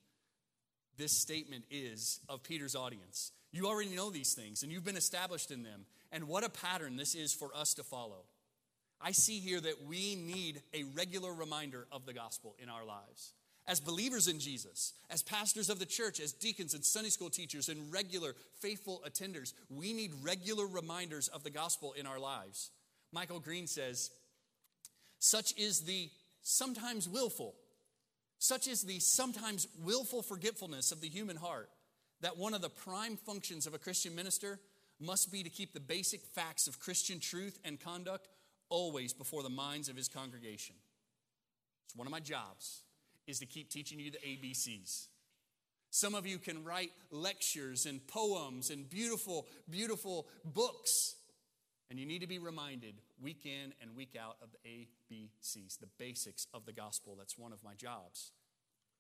this 0.98 1.12
statement 1.12 1.64
is 1.70 2.20
of 2.28 2.42
Peter's 2.42 2.74
audience. 2.74 3.32
You 3.52 3.66
already 3.66 3.94
know 3.94 4.10
these 4.10 4.34
things 4.34 4.62
and 4.62 4.70
you've 4.70 4.84
been 4.84 4.96
established 4.96 5.50
in 5.50 5.62
them. 5.62 5.86
And 6.12 6.28
what 6.28 6.44
a 6.44 6.48
pattern 6.48 6.96
this 6.96 7.14
is 7.14 7.32
for 7.32 7.50
us 7.54 7.74
to 7.74 7.82
follow. 7.82 8.24
I 9.00 9.12
see 9.12 9.38
here 9.38 9.60
that 9.60 9.86
we 9.86 10.16
need 10.16 10.60
a 10.74 10.84
regular 10.96 11.32
reminder 11.32 11.86
of 11.92 12.04
the 12.04 12.12
gospel 12.12 12.56
in 12.60 12.68
our 12.68 12.84
lives. 12.84 13.32
As 13.66 13.80
believers 13.80 14.28
in 14.28 14.40
Jesus, 14.40 14.94
as 15.10 15.22
pastors 15.22 15.68
of 15.68 15.78
the 15.78 15.86
church, 15.86 16.20
as 16.20 16.32
deacons 16.32 16.72
and 16.72 16.82
Sunday 16.82 17.10
school 17.10 17.28
teachers, 17.28 17.68
and 17.68 17.92
regular 17.92 18.34
faithful 18.60 19.02
attenders, 19.06 19.52
we 19.68 19.92
need 19.92 20.10
regular 20.22 20.66
reminders 20.66 21.28
of 21.28 21.44
the 21.44 21.50
gospel 21.50 21.92
in 21.92 22.06
our 22.06 22.18
lives. 22.18 22.70
Michael 23.12 23.40
Green 23.40 23.66
says, 23.66 24.10
Such 25.18 25.52
is 25.58 25.80
the 25.80 26.08
sometimes 26.40 27.08
willful, 27.08 27.54
such 28.38 28.68
is 28.68 28.82
the 28.82 29.00
sometimes 29.00 29.66
willful 29.82 30.22
forgetfulness 30.22 30.92
of 30.92 31.00
the 31.00 31.08
human 31.08 31.36
heart 31.36 31.70
that 32.20 32.36
one 32.36 32.54
of 32.54 32.62
the 32.62 32.68
prime 32.68 33.16
functions 33.16 33.66
of 33.66 33.74
a 33.74 33.78
Christian 33.78 34.14
minister 34.14 34.58
must 35.00 35.30
be 35.30 35.42
to 35.42 35.50
keep 35.50 35.72
the 35.72 35.80
basic 35.80 36.24
facts 36.26 36.66
of 36.66 36.80
Christian 36.80 37.20
truth 37.20 37.58
and 37.64 37.78
conduct 37.78 38.28
always 38.68 39.12
before 39.12 39.42
the 39.42 39.48
minds 39.48 39.88
of 39.88 39.96
his 39.96 40.08
congregation. 40.08 40.74
It's 41.86 41.96
one 41.96 42.06
of 42.06 42.10
my 42.10 42.20
jobs 42.20 42.82
is 43.26 43.38
to 43.38 43.46
keep 43.46 43.70
teaching 43.70 44.00
you 44.00 44.10
the 44.10 44.18
ABCs. 44.18 45.06
Some 45.90 46.14
of 46.14 46.26
you 46.26 46.38
can 46.38 46.64
write 46.64 46.90
lectures 47.10 47.86
and 47.86 48.06
poems 48.06 48.70
and 48.70 48.88
beautiful, 48.88 49.46
beautiful 49.70 50.26
books. 50.44 51.14
And 51.90 51.98
you 51.98 52.04
need 52.04 52.20
to 52.20 52.26
be 52.26 52.38
reminded 52.38 52.94
week 53.20 53.46
in 53.46 53.72
and 53.80 53.96
week 53.96 54.14
out 54.20 54.36
of 54.42 54.48
the 54.52 54.58
ABCs, 54.68 55.78
the 55.78 55.88
basics 55.98 56.46
of 56.52 56.66
the 56.66 56.72
gospel. 56.72 57.16
That's 57.16 57.38
one 57.38 57.52
of 57.52 57.64
my 57.64 57.74
jobs. 57.74 58.32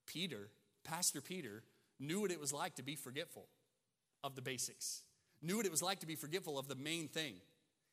Peter, 0.06 0.48
Pastor 0.84 1.20
Peter, 1.20 1.62
knew 2.00 2.20
what 2.20 2.30
it 2.30 2.40
was 2.40 2.52
like 2.52 2.76
to 2.76 2.82
be 2.82 2.96
forgetful 2.96 3.46
of 4.24 4.34
the 4.34 4.42
basics, 4.42 5.02
knew 5.42 5.56
what 5.56 5.66
it 5.66 5.70
was 5.70 5.82
like 5.82 6.00
to 6.00 6.06
be 6.06 6.16
forgetful 6.16 6.58
of 6.58 6.66
the 6.66 6.74
main 6.74 7.08
thing. 7.08 7.34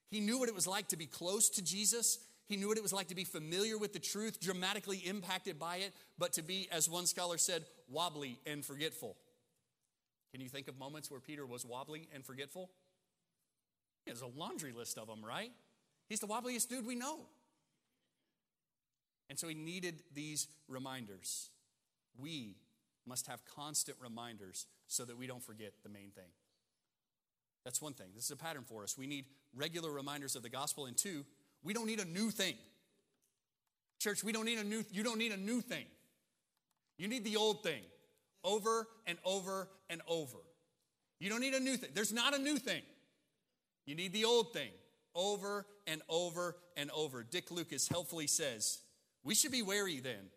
He 0.10 0.20
knew 0.22 0.40
what 0.40 0.50
it 0.50 0.56
was 0.56 0.68
like 0.68 0.88
to 0.90 0.98
be 0.98 1.08
close 1.08 1.50
to 1.50 1.64
Jesus. 1.64 2.20
He 2.48 2.58
knew 2.58 2.68
what 2.68 2.78
it 2.78 2.84
was 2.84 2.94
like 2.94 3.08
to 3.08 3.16
be 3.16 3.24
familiar 3.24 3.78
with 3.78 3.92
the 3.92 4.00
truth, 4.00 4.40
dramatically 4.40 4.98
impacted 4.98 5.60
by 5.60 5.78
it, 5.78 5.94
but 6.18 6.34
to 6.34 6.44
be, 6.44 6.68
as 6.72 6.90
one 6.90 7.06
scholar 7.06 7.38
said, 7.38 7.66
wobbly 7.90 8.40
and 8.46 8.64
forgetful. 8.64 9.18
Can 10.32 10.42
you 10.42 10.50
think 10.50 10.68
of 10.68 10.78
moments 10.78 11.10
where 11.10 11.20
Peter 11.20 11.46
was 11.46 11.66
wobbly 11.66 12.08
and 12.14 12.24
forgetful? 12.24 12.70
There's 14.06 14.22
a 14.22 14.28
laundry 14.28 14.72
list 14.72 14.98
of 14.98 15.08
them, 15.08 15.24
right? 15.24 15.52
He's 16.08 16.20
the 16.20 16.28
wobbliest 16.28 16.70
dude 16.70 16.86
we 16.86 16.96
know. 16.96 17.20
And 19.30 19.40
so 19.40 19.48
he 19.48 19.56
needed 19.56 20.04
these 20.14 20.48
reminders. 20.68 21.50
We 22.18 22.58
must 23.08 23.28
have 23.28 23.44
constant 23.46 23.98
reminders 24.02 24.68
so 24.88 25.04
that 25.06 25.18
we 25.18 25.28
don't 25.28 25.44
forget 25.44 25.74
the 25.84 25.90
main 25.90 26.12
thing. 26.12 26.30
That's 27.64 27.82
one 27.82 27.94
thing. 27.94 28.08
This 28.14 28.26
is 28.26 28.32
a 28.32 28.36
pattern 28.36 28.64
for 28.64 28.84
us. 28.84 28.98
We 28.98 29.08
need 29.08 29.26
regular 29.56 29.92
reminders 29.92 30.36
of 30.36 30.44
the 30.44 30.50
gospel. 30.50 30.86
And 30.86 30.96
two, 30.96 31.26
we 31.64 31.74
don't 31.74 31.88
need 31.88 32.00
a 32.00 32.06
new 32.06 32.30
thing. 32.30 32.54
Church, 34.00 34.24
we 34.24 34.32
don't 34.32 34.46
need 34.46 34.60
a 34.60 34.64
new, 34.64 34.84
you 34.92 35.04
don't 35.04 35.18
need 35.18 35.32
a 35.32 35.38
new 35.38 35.62
thing. 35.62 35.86
You 36.98 37.08
need 37.08 37.24
the 37.24 37.38
old 37.38 37.64
thing 37.64 37.82
over 38.44 38.88
and 39.08 39.18
over 39.26 39.68
and 39.90 40.02
over. 40.08 40.38
You 41.20 41.30
don't 41.30 41.42
need 41.42 41.56
a 41.56 41.60
new 41.60 41.76
thing. 41.76 41.90
There's 41.94 42.14
not 42.14 42.36
a 42.36 42.40
new 42.40 42.58
thing. 42.58 42.84
You 43.86 43.96
need 43.96 44.14
the 44.14 44.26
old 44.26 44.54
thing 44.54 44.72
over 45.14 45.66
and 45.88 46.02
over 46.10 46.58
and 46.76 46.92
over. 46.92 47.24
Dick 47.24 47.52
Lucas 47.52 47.88
helpfully 47.88 48.28
says, 48.28 48.80
We 49.24 49.36
should 49.36 49.52
be 49.52 49.62
wary 49.62 50.00
then 50.00 50.30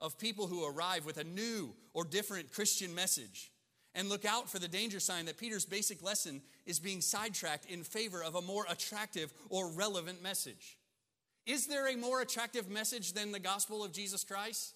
of 0.00 0.18
people 0.18 0.46
who 0.46 0.66
arrive 0.66 1.04
with 1.04 1.18
a 1.18 1.24
new 1.24 1.74
or 1.94 2.04
different 2.04 2.52
Christian 2.52 2.94
message. 2.94 3.50
And 3.94 4.10
look 4.10 4.26
out 4.26 4.50
for 4.50 4.58
the 4.58 4.68
danger 4.68 5.00
sign 5.00 5.24
that 5.24 5.38
Peter's 5.38 5.64
basic 5.64 6.02
lesson 6.02 6.42
is 6.66 6.78
being 6.78 7.00
sidetracked 7.00 7.64
in 7.64 7.82
favor 7.82 8.22
of 8.22 8.34
a 8.34 8.42
more 8.42 8.66
attractive 8.68 9.32
or 9.48 9.70
relevant 9.70 10.22
message. 10.22 10.76
Is 11.46 11.66
there 11.66 11.88
a 11.88 11.96
more 11.96 12.20
attractive 12.20 12.68
message 12.68 13.14
than 13.14 13.32
the 13.32 13.38
gospel 13.38 13.82
of 13.82 13.92
Jesus 13.92 14.22
Christ? 14.22 14.74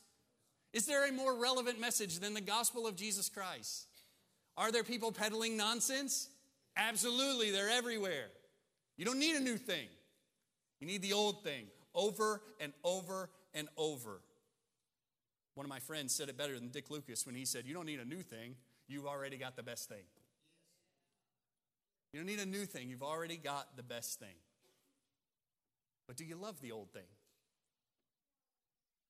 Is 0.72 0.86
there 0.86 1.06
a 1.06 1.12
more 1.12 1.36
relevant 1.36 1.80
message 1.80 2.20
than 2.20 2.32
the 2.32 2.40
gospel 2.40 2.86
of 2.86 2.96
Jesus 2.96 3.28
Christ? 3.28 3.88
Are 4.56 4.72
there 4.72 4.84
people 4.84 5.12
peddling 5.12 5.56
nonsense? 5.56 6.28
Absolutely, 6.76 7.50
they're 7.50 7.70
everywhere. 7.70 8.26
You 8.96 9.04
don't 9.04 9.18
need 9.18 9.36
a 9.36 9.40
new 9.40 9.56
thing, 9.56 9.86
you 10.80 10.86
need 10.86 11.02
the 11.02 11.12
old 11.12 11.42
thing 11.42 11.66
over 11.94 12.42
and 12.60 12.72
over 12.84 13.30
and 13.54 13.68
over. 13.76 14.20
One 15.54 15.66
of 15.66 15.70
my 15.70 15.80
friends 15.80 16.14
said 16.14 16.28
it 16.28 16.38
better 16.38 16.54
than 16.54 16.68
Dick 16.68 16.90
Lucas 16.90 17.26
when 17.26 17.34
he 17.34 17.44
said, 17.44 17.66
You 17.66 17.74
don't 17.74 17.86
need 17.86 18.00
a 18.00 18.04
new 18.04 18.22
thing, 18.22 18.54
you've 18.88 19.06
already 19.06 19.36
got 19.36 19.56
the 19.56 19.62
best 19.62 19.88
thing. 19.88 20.04
You 22.12 22.20
don't 22.20 22.26
need 22.26 22.40
a 22.40 22.46
new 22.46 22.64
thing, 22.66 22.88
you've 22.88 23.02
already 23.02 23.36
got 23.36 23.76
the 23.76 23.82
best 23.82 24.18
thing. 24.18 24.36
But 26.06 26.16
do 26.16 26.24
you 26.24 26.36
love 26.36 26.60
the 26.60 26.72
old 26.72 26.92
thing? 26.92 27.02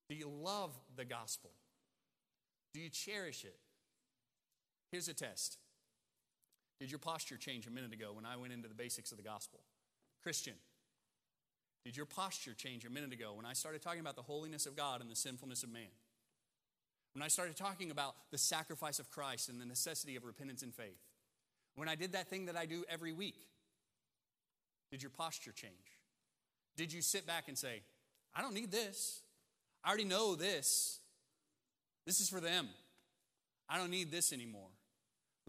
Do 0.08 0.14
you 0.14 0.28
love 0.28 0.76
the 0.96 1.04
gospel? 1.04 1.50
Do 2.74 2.80
you 2.80 2.90
cherish 2.90 3.44
it? 3.44 3.56
Here's 4.90 5.08
a 5.08 5.14
test 5.14 5.58
Did 6.80 6.90
your 6.90 6.98
posture 6.98 7.36
change 7.36 7.66
a 7.66 7.70
minute 7.70 7.92
ago 7.92 8.12
when 8.14 8.24
I 8.24 8.36
went 8.36 8.54
into 8.54 8.66
the 8.66 8.74
basics 8.74 9.12
of 9.12 9.18
the 9.18 9.22
gospel? 9.22 9.60
Christian, 10.22 10.54
did 11.84 11.96
your 11.96 12.06
posture 12.06 12.54
change 12.54 12.86
a 12.86 12.90
minute 12.90 13.12
ago 13.12 13.34
when 13.34 13.44
I 13.44 13.52
started 13.52 13.82
talking 13.82 14.00
about 14.00 14.16
the 14.16 14.22
holiness 14.22 14.64
of 14.66 14.76
God 14.76 15.02
and 15.02 15.10
the 15.10 15.16
sinfulness 15.16 15.62
of 15.62 15.70
man? 15.70 15.92
When 17.14 17.22
I 17.22 17.28
started 17.28 17.56
talking 17.56 17.90
about 17.90 18.14
the 18.30 18.38
sacrifice 18.38 18.98
of 18.98 19.10
Christ 19.10 19.48
and 19.48 19.60
the 19.60 19.66
necessity 19.66 20.16
of 20.16 20.24
repentance 20.24 20.62
and 20.62 20.74
faith. 20.74 21.00
When 21.74 21.88
I 21.88 21.96
did 21.96 22.12
that 22.12 22.28
thing 22.28 22.46
that 22.46 22.56
I 22.56 22.66
do 22.66 22.84
every 22.88 23.12
week. 23.12 23.46
Did 24.90 25.02
your 25.02 25.10
posture 25.10 25.52
change? 25.52 25.72
Did 26.76 26.92
you 26.92 27.02
sit 27.02 27.26
back 27.26 27.48
and 27.48 27.58
say, 27.58 27.82
I 28.34 28.42
don't 28.42 28.54
need 28.54 28.70
this. 28.70 29.22
I 29.84 29.88
already 29.88 30.04
know 30.04 30.34
this. 30.34 31.00
This 32.06 32.20
is 32.20 32.28
for 32.28 32.40
them. 32.40 32.68
I 33.68 33.76
don't 33.76 33.90
need 33.90 34.10
this 34.10 34.32
anymore. 34.32 34.69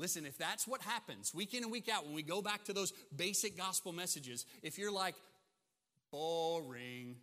Listen, 0.01 0.25
if 0.25 0.35
that's 0.35 0.67
what 0.67 0.81
happens 0.81 1.31
week 1.31 1.53
in 1.53 1.61
and 1.61 1.71
week 1.71 1.87
out, 1.87 2.05
when 2.05 2.15
we 2.15 2.23
go 2.23 2.41
back 2.41 2.63
to 2.63 2.73
those 2.73 2.91
basic 3.15 3.55
gospel 3.55 3.93
messages, 3.93 4.47
if 4.63 4.79
you're 4.79 4.91
like, 4.91 5.13
boring, 6.11 7.17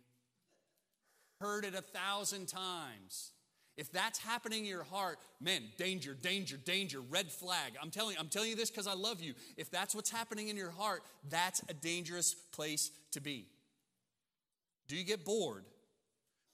heard 1.41 1.65
it 1.65 1.75
a 1.75 1.81
thousand 1.81 2.47
times, 2.47 3.33
if 3.75 3.91
that's 3.91 4.17
happening 4.17 4.59
in 4.59 4.65
your 4.65 4.85
heart, 4.85 5.19
man, 5.41 5.63
danger, 5.77 6.13
danger, 6.13 6.55
danger, 6.55 7.01
red 7.01 7.29
flag. 7.29 7.73
I'm 7.81 7.91
telling 7.91 8.13
you, 8.13 8.17
I'm 8.17 8.29
telling 8.29 8.49
you 8.49 8.55
this 8.55 8.69
because 8.69 8.87
I 8.87 8.93
love 8.93 9.19
you. 9.19 9.33
If 9.57 9.69
that's 9.69 9.93
what's 9.93 10.09
happening 10.09 10.47
in 10.47 10.55
your 10.55 10.71
heart, 10.71 11.01
that's 11.29 11.61
a 11.67 11.73
dangerous 11.73 12.33
place 12.33 12.91
to 13.11 13.19
be. 13.19 13.47
Do 14.87 14.95
you 14.95 15.03
get 15.03 15.25
bored 15.25 15.65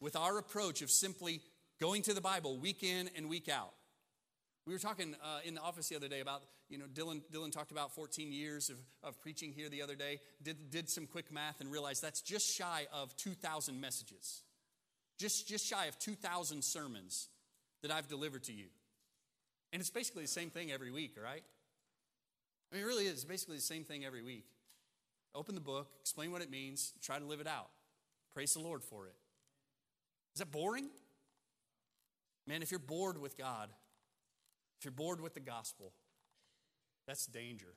with 0.02 0.16
our 0.16 0.40
approach 0.40 0.82
of 0.82 0.90
simply 0.90 1.42
going 1.80 2.02
to 2.02 2.16
the 2.16 2.22
Bible 2.22 2.58
week 2.58 2.82
in 2.82 3.12
and 3.16 3.30
week 3.30 3.48
out? 3.48 3.75
We 4.66 4.74
were 4.74 4.80
talking 4.80 5.16
uh, 5.24 5.40
in 5.46 5.54
the 5.54 5.62
office 5.62 5.90
the 5.90 5.96
other 5.96 6.08
day 6.08 6.22
about, 6.22 6.42
you 6.70 6.80
know, 6.80 6.86
Dylan, 6.86 7.22
Dylan 7.32 7.52
talked 7.52 7.72
about 7.72 7.94
14 7.94 8.32
years 8.32 8.72
of, 8.72 8.78
of 9.04 9.22
preaching 9.22 9.54
here 9.54 9.70
the 9.70 9.84
other 9.84 9.96
day, 9.96 10.20
did, 10.42 10.72
did 10.72 10.90
some 10.90 11.06
quick 11.06 11.32
math 11.32 11.62
and 11.62 11.72
realized 11.72 12.02
that's 12.02 12.22
just 12.22 12.52
shy 12.52 12.88
of 12.92 13.16
2,000 13.18 13.80
messages. 13.80 14.42
Just, 15.20 15.48
just 15.48 15.68
shy 15.68 15.86
of 15.86 16.00
2,000 16.00 16.64
sermons 16.64 17.30
that 17.84 17.92
I've 17.92 18.08
delivered 18.08 18.44
to 18.46 18.54
you. 18.54 18.66
And 19.72 19.80
it's 19.80 19.92
basically 19.92 20.24
the 20.24 20.30
same 20.30 20.50
thing 20.50 20.72
every 20.72 20.90
week, 20.90 21.16
right? 21.24 21.44
I 22.72 22.76
mean, 22.76 22.84
it 22.84 22.88
really 22.88 23.06
is 23.06 23.14
it's 23.14 23.24
basically 23.24 23.58
the 23.58 23.62
same 23.62 23.84
thing 23.84 24.04
every 24.04 24.24
week. 24.24 24.46
Open 25.36 25.54
the 25.54 25.62
book, 25.62 25.90
explain 26.02 26.32
what 26.32 26.42
it 26.42 26.50
means, 26.50 26.94
try 27.04 27.20
to 27.20 27.26
live 27.26 27.40
it 27.40 27.48
out. 27.48 27.70
Praise 28.34 28.54
the 28.54 28.62
Lord 28.62 28.84
for 28.84 29.06
it. 29.06 29.16
Is 30.34 30.40
that 30.40 30.52
boring? 30.52 30.88
Man, 32.48 32.62
if 32.62 32.72
you're 32.72 32.80
bored 32.80 33.22
with 33.22 33.38
God, 33.38 33.70
if 34.86 34.92
you're 34.92 35.06
bored 35.08 35.20
with 35.20 35.34
the 35.34 35.40
gospel, 35.40 35.94
that's 37.08 37.26
danger. 37.26 37.74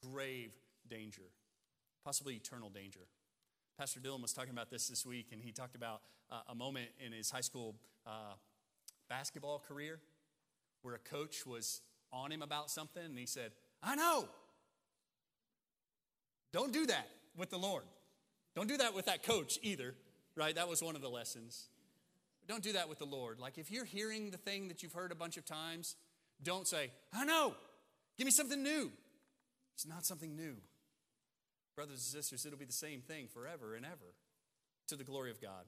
Grave 0.00 0.52
danger. 0.88 1.24
Possibly 2.04 2.34
eternal 2.34 2.70
danger. 2.70 3.00
Pastor 3.76 3.98
Dylan 3.98 4.22
was 4.22 4.32
talking 4.32 4.52
about 4.52 4.70
this 4.70 4.86
this 4.86 5.04
week, 5.04 5.30
and 5.32 5.42
he 5.42 5.50
talked 5.50 5.74
about 5.74 6.02
uh, 6.30 6.42
a 6.50 6.54
moment 6.54 6.86
in 7.04 7.10
his 7.10 7.32
high 7.32 7.40
school 7.40 7.74
uh, 8.06 8.34
basketball 9.08 9.58
career 9.58 9.98
where 10.82 10.94
a 10.94 11.00
coach 11.00 11.44
was 11.44 11.80
on 12.12 12.30
him 12.30 12.42
about 12.42 12.70
something, 12.70 13.04
and 13.04 13.18
he 13.18 13.26
said, 13.26 13.50
I 13.82 13.96
know. 13.96 14.28
Don't 16.52 16.72
do 16.72 16.86
that 16.86 17.08
with 17.36 17.50
the 17.50 17.58
Lord. 17.58 17.82
Don't 18.54 18.68
do 18.68 18.76
that 18.76 18.94
with 18.94 19.06
that 19.06 19.24
coach 19.24 19.58
either, 19.62 19.96
right? 20.36 20.54
That 20.54 20.68
was 20.68 20.80
one 20.80 20.94
of 20.94 21.02
the 21.02 21.10
lessons. 21.10 21.70
Don't 22.48 22.62
do 22.62 22.72
that 22.72 22.88
with 22.88 22.98
the 22.98 23.04
Lord. 23.04 23.38
Like 23.38 23.58
if 23.58 23.70
you're 23.70 23.84
hearing 23.84 24.30
the 24.30 24.38
thing 24.38 24.68
that 24.68 24.82
you've 24.82 24.94
heard 24.94 25.12
a 25.12 25.14
bunch 25.14 25.36
of 25.36 25.44
times, 25.44 25.96
don't 26.42 26.66
say, 26.66 26.90
I 27.12 27.24
know, 27.24 27.54
give 28.16 28.24
me 28.24 28.30
something 28.30 28.62
new. 28.62 28.90
It's 29.74 29.86
not 29.86 30.06
something 30.06 30.34
new. 30.34 30.56
Brothers 31.76 31.98
and 31.98 32.22
sisters, 32.22 32.46
it'll 32.46 32.58
be 32.58 32.64
the 32.64 32.72
same 32.72 33.02
thing 33.02 33.28
forever 33.28 33.74
and 33.74 33.84
ever 33.84 34.14
to 34.88 34.96
the 34.96 35.04
glory 35.04 35.30
of 35.30 35.40
God. 35.40 35.66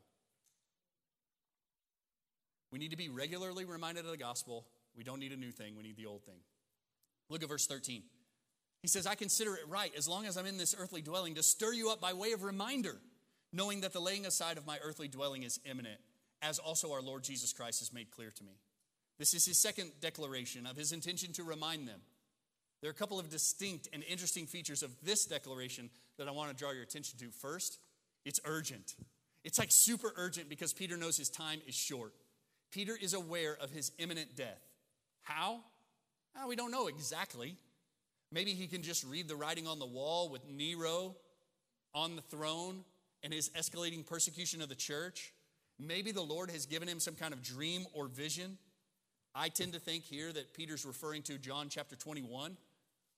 We 2.72 2.78
need 2.78 2.92
to 2.92 2.96
be 2.96 3.08
regularly 3.08 3.64
reminded 3.64 4.04
of 4.04 4.10
the 4.10 4.16
gospel. 4.16 4.66
We 4.96 5.04
don't 5.04 5.20
need 5.20 5.32
a 5.32 5.36
new 5.36 5.52
thing, 5.52 5.76
we 5.76 5.82
need 5.82 5.96
the 5.96 6.06
old 6.06 6.24
thing. 6.24 6.40
Look 7.28 7.42
at 7.42 7.48
verse 7.48 7.66
13. 7.66 8.02
He 8.82 8.88
says, 8.88 9.06
I 9.06 9.14
consider 9.14 9.54
it 9.54 9.68
right, 9.68 9.92
as 9.96 10.08
long 10.08 10.24
as 10.24 10.38
I'm 10.38 10.46
in 10.46 10.56
this 10.56 10.74
earthly 10.76 11.02
dwelling, 11.02 11.34
to 11.34 11.42
stir 11.42 11.74
you 11.74 11.90
up 11.90 12.00
by 12.00 12.14
way 12.14 12.32
of 12.32 12.42
reminder, 12.42 12.96
knowing 13.52 13.82
that 13.82 13.92
the 13.92 14.00
laying 14.00 14.24
aside 14.24 14.56
of 14.56 14.66
my 14.66 14.78
earthly 14.82 15.06
dwelling 15.06 15.42
is 15.42 15.60
imminent 15.64 16.00
as 16.42 16.58
also 16.58 16.92
our 16.92 17.02
Lord 17.02 17.22
Jesus 17.22 17.52
Christ 17.52 17.80
has 17.80 17.92
made 17.92 18.10
clear 18.10 18.30
to 18.30 18.44
me. 18.44 18.52
This 19.18 19.34
is 19.34 19.44
his 19.44 19.58
second 19.58 19.92
declaration 20.00 20.66
of 20.66 20.76
his 20.76 20.92
intention 20.92 21.32
to 21.34 21.44
remind 21.44 21.86
them. 21.86 22.00
There 22.80 22.88
are 22.88 22.92
a 22.92 22.94
couple 22.94 23.18
of 23.18 23.28
distinct 23.28 23.88
and 23.92 24.02
interesting 24.04 24.46
features 24.46 24.82
of 24.82 24.90
this 25.02 25.26
declaration 25.26 25.90
that 26.16 26.28
I 26.28 26.30
want 26.30 26.50
to 26.50 26.56
draw 26.56 26.70
your 26.72 26.82
attention 26.82 27.18
to. 27.18 27.30
First, 27.30 27.78
it's 28.24 28.40
urgent. 28.44 28.94
It's 29.44 29.58
like 29.58 29.70
super 29.70 30.12
urgent 30.16 30.48
because 30.48 30.72
Peter 30.72 30.96
knows 30.96 31.16
his 31.16 31.28
time 31.28 31.60
is 31.66 31.74
short. 31.74 32.14
Peter 32.70 32.96
is 33.00 33.12
aware 33.14 33.56
of 33.60 33.70
his 33.70 33.92
imminent 33.98 34.36
death. 34.36 34.62
How? 35.22 35.60
Well, 36.34 36.48
we 36.48 36.56
don't 36.56 36.70
know 36.70 36.86
exactly. 36.86 37.56
Maybe 38.32 38.52
he 38.52 38.66
can 38.66 38.82
just 38.82 39.04
read 39.04 39.28
the 39.28 39.36
writing 39.36 39.66
on 39.66 39.78
the 39.78 39.86
wall 39.86 40.28
with 40.30 40.48
Nero 40.48 41.16
on 41.94 42.16
the 42.16 42.22
throne 42.22 42.84
and 43.22 43.32
his 43.32 43.50
escalating 43.50 44.06
persecution 44.06 44.62
of 44.62 44.68
the 44.68 44.74
church. 44.74 45.34
Maybe 45.80 46.12
the 46.12 46.22
Lord 46.22 46.50
has 46.50 46.66
given 46.66 46.88
him 46.88 47.00
some 47.00 47.14
kind 47.14 47.32
of 47.32 47.42
dream 47.42 47.86
or 47.94 48.06
vision. 48.06 48.58
I 49.34 49.48
tend 49.48 49.72
to 49.72 49.78
think 49.78 50.04
here 50.04 50.32
that 50.32 50.54
Peter's 50.54 50.84
referring 50.84 51.22
to 51.22 51.38
John 51.38 51.68
chapter 51.68 51.96
21 51.96 52.56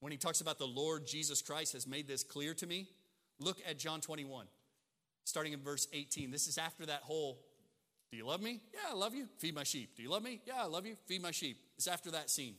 when 0.01 0.13
he 0.13 0.19
talks 0.19 0.41
about 0.41 0.59
the 0.59 0.67
Lord 0.67 1.07
Jesus 1.07 1.43
Christ 1.43 1.73
has 1.73 1.87
made 1.87 2.07
this 2.07 2.23
clear 2.23 2.55
to 2.55 2.67
me. 2.67 2.89
Look 3.41 3.59
at 3.69 3.79
John 3.79 4.01
21, 4.01 4.47
starting 5.25 5.53
in 5.53 5.61
verse 5.61 5.89
18. 5.93 6.31
This 6.31 6.47
is 6.47 6.59
after 6.59 6.87
that 6.87 7.03
whole, 7.03 7.39
do 8.11 8.17
you 8.17 8.27
love 8.27 8.43
me? 8.43 8.61
Yeah, 8.73 8.91
I 8.91 8.95
love 8.95 9.15
you. 9.15 9.27
Feed 9.39 9.55
my 9.55 9.65
sheep. 9.65 9.97
Do 9.97 10.03
you 10.03 10.11
love 10.11 10.23
me? 10.23 10.41
Yeah, 10.47 10.63
I 10.63 10.67
love 10.67 10.87
you. 10.87 10.97
Feed 11.07 11.23
my 11.23 11.31
sheep. 11.31 11.59
It's 11.77 11.87
after 11.87 12.11
that 12.11 12.31
scene. 12.31 12.55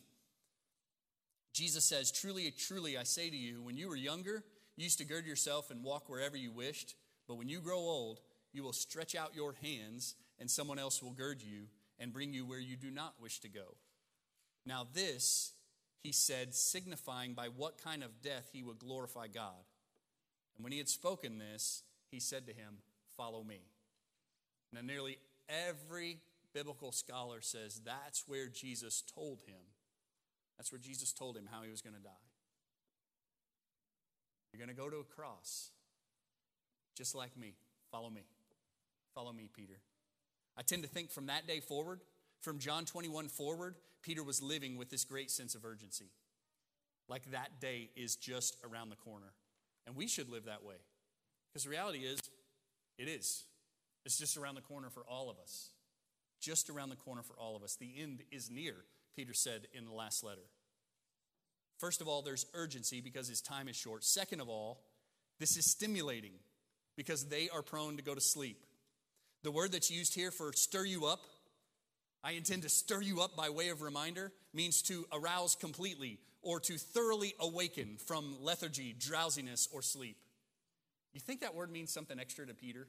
Jesus 1.54 1.86
says, 1.86 2.12
Truly, 2.12 2.52
truly, 2.52 2.98
I 2.98 3.04
say 3.04 3.30
to 3.30 3.38
you, 3.38 3.62
when 3.62 3.78
you 3.78 3.88
were 3.88 3.96
younger, 3.96 4.44
you 4.76 4.84
used 4.84 4.98
to 4.98 5.06
gird 5.06 5.26
yourself 5.26 5.70
and 5.70 5.84
walk 5.84 6.10
wherever 6.10 6.36
you 6.36 6.52
wished. 6.52 6.96
But 7.28 7.36
when 7.36 7.48
you 7.48 7.60
grow 7.60 7.78
old, 7.78 8.20
you 8.54 8.64
will 8.64 8.74
stretch 8.74 9.16
out 9.16 9.36
your 9.36 9.56
hands, 9.62 10.16
and 10.40 10.50
someone 10.50 10.80
else 10.80 11.02
will 11.02 11.12
gird 11.12 11.42
you 11.42 11.68
and 12.00 12.14
bring 12.14 12.34
you 12.34 12.46
where 12.46 12.60
you 12.60 12.76
do 12.76 12.92
not 12.92 13.16
wish 13.22 13.40
to 13.40 13.50
go. 13.50 13.76
Now, 14.66 14.88
this 14.94 15.54
he 16.04 16.12
said, 16.12 16.54
signifying 16.54 17.34
by 17.34 17.48
what 17.48 17.82
kind 17.82 18.04
of 18.04 18.22
death 18.22 18.50
he 18.52 18.62
would 18.62 18.78
glorify 18.78 19.28
God. 19.28 19.64
And 20.56 20.64
when 20.64 20.74
he 20.74 20.78
had 20.78 20.90
spoken 20.90 21.38
this, 21.38 21.84
he 22.12 22.20
said 22.20 22.46
to 22.48 22.54
him, 22.54 22.80
Follow 23.16 23.44
me. 23.44 23.62
Now, 24.74 24.82
nearly 24.82 25.18
every 25.48 26.20
biblical 26.54 26.92
scholar 26.92 27.42
says 27.42 27.80
that's 27.86 28.28
where 28.28 28.48
Jesus 28.48 29.04
told 29.16 29.42
him. 29.46 29.62
That's 30.58 30.72
where 30.72 30.80
Jesus 30.80 31.14
told 31.14 31.38
him 31.38 31.48
how 31.50 31.62
he 31.64 31.70
was 31.70 31.82
going 31.82 31.96
to 31.96 32.02
die. 32.02 32.10
You're 34.52 34.66
going 34.66 34.76
to 34.76 34.82
go 34.82 34.90
to 34.90 34.98
a 34.98 35.04
cross, 35.04 35.72
just 36.96 37.16
like 37.16 37.38
me. 37.38 37.54
Follow 37.92 38.10
me. 38.10 38.24
Follow 39.14 39.34
me, 39.34 39.50
Peter. 39.54 39.80
I 40.58 40.62
tend 40.62 40.84
to 40.84 40.90
think 40.90 41.12
from 41.12 41.28
that 41.28 41.48
day 41.48 41.60
forward, 41.60 42.02
from 42.42 42.60
John 42.60 42.86
21 42.86 43.30
forward, 43.30 43.76
Peter 44.02 44.24
was 44.24 44.42
living 44.42 44.78
with 44.78 44.90
this 44.90 45.06
great 45.06 45.32
sense 45.32 45.56
of 45.56 45.66
urgency. 45.66 46.12
Like 47.08 47.32
that 47.32 47.60
day 47.60 47.90
is 47.96 48.16
just 48.16 48.58
around 48.64 48.90
the 48.90 48.96
corner. 48.96 49.34
And 49.86 49.96
we 49.96 50.08
should 50.08 50.30
live 50.30 50.46
that 50.46 50.64
way. 50.64 50.76
Because 51.52 51.64
the 51.64 51.70
reality 51.70 52.00
is, 52.00 52.20
it 52.98 53.08
is. 53.08 53.44
It's 54.06 54.18
just 54.18 54.38
around 54.38 54.56
the 54.56 54.62
corner 54.62 54.90
for 54.90 55.04
all 55.08 55.30
of 55.30 55.38
us. 55.38 55.70
Just 56.42 56.70
around 56.70 56.90
the 56.90 56.96
corner 56.96 57.22
for 57.24 57.36
all 57.40 57.56
of 57.56 57.64
us. 57.64 57.76
The 57.76 57.94
end 57.98 58.24
is 58.32 58.50
near, 58.50 58.76
Peter 59.16 59.34
said 59.34 59.68
in 59.74 59.86
the 59.86 59.94
last 59.94 60.24
letter. 60.24 60.42
First 61.80 62.02
of 62.02 62.08
all, 62.08 62.22
there's 62.22 62.46
urgency 62.54 63.02
because 63.02 63.28
his 63.28 63.42
time 63.42 63.68
is 63.68 63.76
short. 63.76 64.04
Second 64.04 64.42
of 64.42 64.50
all, 64.50 64.82
this 65.40 65.58
is 65.58 65.72
stimulating 65.72 66.34
because 66.96 67.28
they 67.28 67.50
are 67.50 67.62
prone 67.62 67.98
to 67.98 68.04
go 68.04 68.14
to 68.14 68.22
sleep. 68.22 68.66
The 69.44 69.52
word 69.52 69.74
that's 69.74 69.92
used 69.92 70.16
here 70.16 70.32
for 70.32 70.54
stir 70.54 70.86
you 70.86 71.06
up, 71.06 71.22
I 72.24 72.32
intend 72.32 72.64
to 72.64 72.70
stir 72.70 73.02
you 73.02 73.22
up 73.22 73.36
by 73.36 73.50
way 73.50 73.70
of 73.70 73.82
reminder, 73.82 74.32
means 74.54 74.82
to 74.84 75.06
arouse 75.12 75.56
completely 75.56 76.20
or 76.42 76.60
to 76.62 76.78
thoroughly 76.78 77.36
awaken 77.40 77.98
from 77.98 78.38
lethargy, 78.42 78.96
drowsiness, 78.98 79.68
or 79.72 79.82
sleep. 79.82 80.18
You 81.14 81.20
think 81.20 81.42
that 81.42 81.56
word 81.56 81.72
means 81.72 81.92
something 81.92 82.20
extra 82.20 82.46
to 82.48 82.54
Peter? 82.54 82.88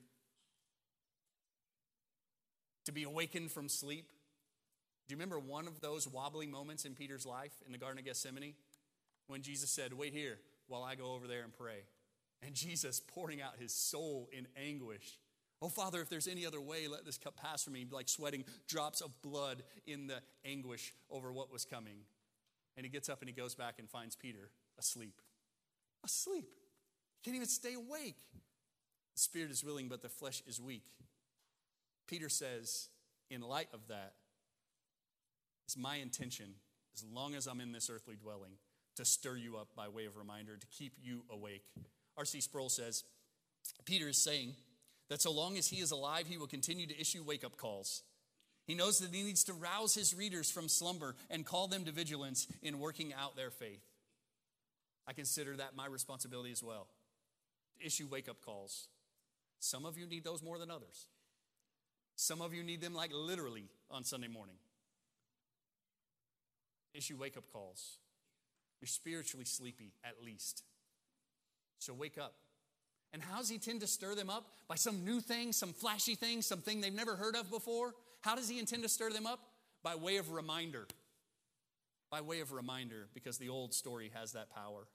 To 2.87 2.93
be 2.93 3.03
awakened 3.03 3.51
from 3.51 3.69
sleep? 3.69 4.09
Do 5.07 5.13
you 5.13 5.17
remember 5.17 5.39
one 5.39 5.67
of 5.67 5.81
those 5.81 6.09
wobbly 6.09 6.47
moments 6.47 6.85
in 6.85 6.95
Peter's 6.95 7.27
life 7.27 7.53
in 7.67 7.73
the 7.73 7.79
Garden 7.79 7.99
of 7.99 8.05
Gethsemane 8.05 8.55
when 9.27 9.43
Jesus 9.43 9.71
said, 9.71 9.93
Wait 9.93 10.13
here 10.13 10.39
while 10.69 10.83
I 10.83 10.95
go 10.95 11.13
over 11.13 11.27
there 11.27 11.43
and 11.43 11.53
pray? 11.53 11.83
And 12.43 12.55
Jesus 12.55 13.01
pouring 13.01 13.43
out 13.43 13.55
his 13.59 13.73
soul 13.73 14.29
in 14.33 14.47
anguish. 14.57 15.19
Oh, 15.65 15.71
Father, 15.71 16.03
if 16.03 16.11
there's 16.11 16.29
any 16.29 16.45
other 16.45 16.61
way, 16.61 16.89
let 16.89 17.07
this 17.07 17.17
cup 17.17 17.37
pass 17.39 17.65
from 17.65 17.73
me, 17.73 17.87
like 17.91 18.07
sweating 18.07 18.45
drops 18.69 19.01
of 19.01 19.23
blood 19.23 19.63
in 19.87 20.09
the 20.09 20.21
anguish 20.45 20.93
over 21.11 21.33
what 21.33 21.51
was 21.51 21.65
coming. 21.65 21.97
And 22.77 22.85
he 22.85 22.91
gets 22.91 23.09
up 23.09 23.23
and 23.23 23.31
he 23.31 23.35
goes 23.35 23.55
back 23.55 23.77
and 23.79 23.89
finds 23.89 24.15
Peter 24.15 24.51
asleep. 24.79 25.23
Asleep. 26.05 26.45
He 27.17 27.25
can't 27.25 27.35
even 27.35 27.49
stay 27.49 27.73
awake. 27.73 28.19
The 29.15 29.21
spirit 29.23 29.51
is 29.51 29.65
willing, 29.65 29.89
but 29.89 30.03
the 30.03 30.11
flesh 30.11 30.43
is 30.47 30.61
weak. 30.61 30.85
Peter 32.07 32.29
says, 32.29 32.91
in 33.31 33.41
light 33.41 33.69
of 33.73 33.89
that, 33.89 34.13
It's 35.67 35.79
my 35.79 35.97
intention, 35.97 36.57
as 36.95 37.03
long 37.11 37.35
as 37.35 37.47
I'm 37.47 37.63
in 37.63 37.73
this 37.73 37.89
earthly 37.89 38.17
dwelling, 38.17 38.53
to 38.97 39.05
stir 39.07 39.37
you 39.37 39.57
up 39.57 39.69
by 39.75 39.89
way 39.89 40.05
of 40.05 40.19
reminder, 40.19 40.59
to 40.59 40.67
keep 40.67 40.93
you 41.03 41.23
awake. 41.31 41.65
R.C. 42.19 42.43
Sproul 42.43 42.69
says 42.69 43.03
Peter 43.87 44.09
is 44.11 44.23
saying 44.23 44.53
that 45.09 45.21
so 45.21 45.33
long 45.33 45.57
as 45.57 45.69
he 45.69 45.81
is 45.81 45.91
alive, 45.91 46.27
he 46.27 46.39
will 46.39 46.47
continue 46.47 46.87
to 46.87 47.01
issue 47.01 47.23
wake 47.23 47.45
up 47.45 47.57
calls. 47.57 48.03
He 48.67 48.75
knows 48.75 48.99
that 48.99 49.15
he 49.15 49.23
needs 49.23 49.45
to 49.45 49.53
rouse 49.53 49.95
his 49.95 50.15
readers 50.15 50.51
from 50.51 50.69
slumber 50.69 51.17
and 51.31 51.45
call 51.45 51.69
them 51.69 51.85
to 51.85 51.93
vigilance 51.93 52.47
in 52.63 52.79
working 52.79 53.13
out 53.13 53.37
their 53.37 53.51
faith. 53.51 53.85
I 55.07 55.13
consider 55.13 55.57
that 55.57 55.77
my 55.77 55.87
responsibility 55.87 56.51
as 56.51 56.63
well 56.63 56.87
to 57.79 57.87
issue 57.87 58.07
wake 58.11 58.29
up 58.29 58.41
calls. 58.45 58.89
Some 59.61 59.85
of 59.85 59.99
you 59.99 60.07
need 60.07 60.25
those 60.25 60.43
more 60.43 60.59
than 60.59 60.71
others. 60.71 61.07
Some 62.17 62.41
of 62.41 62.55
you 62.55 62.63
need 62.63 62.81
them 62.81 62.95
like 62.95 63.11
literally 63.13 63.65
on 63.91 64.05
Sunday 64.05 64.29
morning. 64.29 64.57
Issue 66.95 67.17
wake 67.17 67.37
up 67.37 67.45
calls. 67.53 67.99
You're 68.81 68.89
spiritually 68.89 69.45
sleepy, 69.45 69.93
at 70.05 70.23
least. 70.25 70.63
So 71.81 71.93
wake 71.93 72.19
up. 72.19 72.35
And 73.15 73.23
how 73.23 73.39
does 73.39 73.49
he 73.49 73.59
tend 73.59 73.81
to 73.83 73.87
stir 73.87 74.17
them 74.17 74.29
up? 74.29 74.49
By 74.67 74.75
some 74.75 75.05
new 75.05 75.21
thing, 75.21 75.53
some 75.53 75.73
flashy 75.73 76.17
thing, 76.17 76.43
something 76.43 76.81
they've 76.81 76.93
never 76.93 77.15
heard 77.15 77.37
of 77.37 77.49
before? 77.49 77.95
How 78.23 78.35
does 78.35 78.49
he 78.49 78.59
intend 78.59 78.83
to 78.83 78.89
stir 78.89 79.11
them 79.11 79.25
up? 79.25 79.39
By 79.85 79.95
way 79.95 80.17
of 80.17 80.33
reminder. 80.33 80.89
By 82.11 82.23
way 82.23 82.41
of 82.41 82.51
reminder, 82.51 83.07
because 83.15 83.39
the 83.39 83.51
old 83.51 83.73
story 83.73 84.11
has 84.15 84.33
that 84.33 84.53
power. 84.53 84.89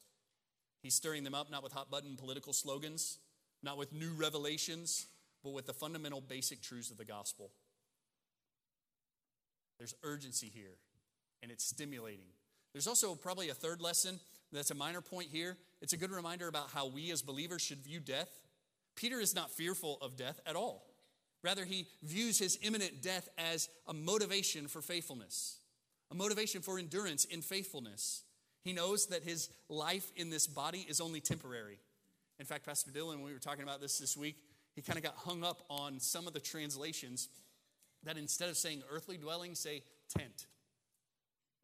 He's 0.84 0.95
stirring 0.95 1.23
them 1.23 1.34
up 1.34 1.49
not 1.49 1.63
with 1.63 1.71
hot 1.71 1.89
button 1.89 2.17
political 2.17 2.51
slogans, 2.51 3.19
not 3.63 3.77
with 3.77 3.93
new 3.93 4.12
revelations, 4.12 5.08
but 5.41 5.53
with 5.53 5.65
the 5.65 5.73
fundamental 5.73 6.19
basic 6.19 6.62
truths 6.62 6.91
of 6.91 6.97
the 6.97 7.05
gospel. 7.05 7.51
There's 9.77 9.95
urgency 10.03 10.51
here, 10.53 10.75
and 11.41 11.53
it's 11.53 11.63
stimulating. 11.63 12.27
There's 12.73 12.88
also 12.88 13.15
probably 13.15 13.47
a 13.47 13.53
third 13.53 13.79
lesson 13.79 14.19
that's 14.51 14.71
a 14.71 14.75
minor 14.75 14.99
point 14.99 15.29
here. 15.32 15.55
It's 15.81 15.93
a 15.93 15.97
good 15.97 16.11
reminder 16.11 16.47
about 16.47 16.71
how 16.71 16.87
we 16.87 17.11
as 17.11 17.21
believers 17.21 17.61
should 17.61 17.79
view 17.79 17.99
death. 17.99 18.29
Peter 18.95 19.19
is 19.19 19.33
not 19.33 19.51
fearful 19.51 19.97
of 20.01 20.17
death 20.17 20.39
at 20.45 20.55
all. 20.55 20.85
Rather, 21.41 21.63
he 21.63 21.87
views 22.03 22.37
his 22.37 22.59
imminent 22.61 23.01
death 23.01 23.29
as 23.37 23.69
a 23.87 23.93
motivation 23.93 24.67
for 24.67 24.81
faithfulness, 24.81 25.59
a 26.11 26.15
motivation 26.15 26.61
for 26.61 26.77
endurance 26.77 27.23
in 27.25 27.41
faithfulness. 27.41 28.23
He 28.61 28.73
knows 28.73 29.07
that 29.07 29.23
his 29.23 29.49
life 29.69 30.11
in 30.17 30.29
this 30.29 30.47
body 30.47 30.85
is 30.89 30.99
only 30.99 31.21
temporary. 31.21 31.79
In 32.39 32.45
fact, 32.45 32.65
Pastor 32.65 32.91
Dylan, 32.91 33.15
when 33.15 33.23
we 33.23 33.33
were 33.33 33.39
talking 33.39 33.63
about 33.63 33.79
this 33.79 33.99
this 33.99 34.17
week, 34.17 34.35
he 34.75 34.81
kind 34.81 34.97
of 34.97 35.03
got 35.03 35.15
hung 35.15 35.43
up 35.43 35.63
on 35.69 35.99
some 35.99 36.27
of 36.27 36.33
the 36.33 36.39
translations 36.39 37.29
that 38.03 38.17
instead 38.17 38.49
of 38.49 38.57
saying 38.57 38.81
earthly 38.91 39.17
dwelling, 39.17 39.55
say 39.55 39.83
tent. 40.17 40.45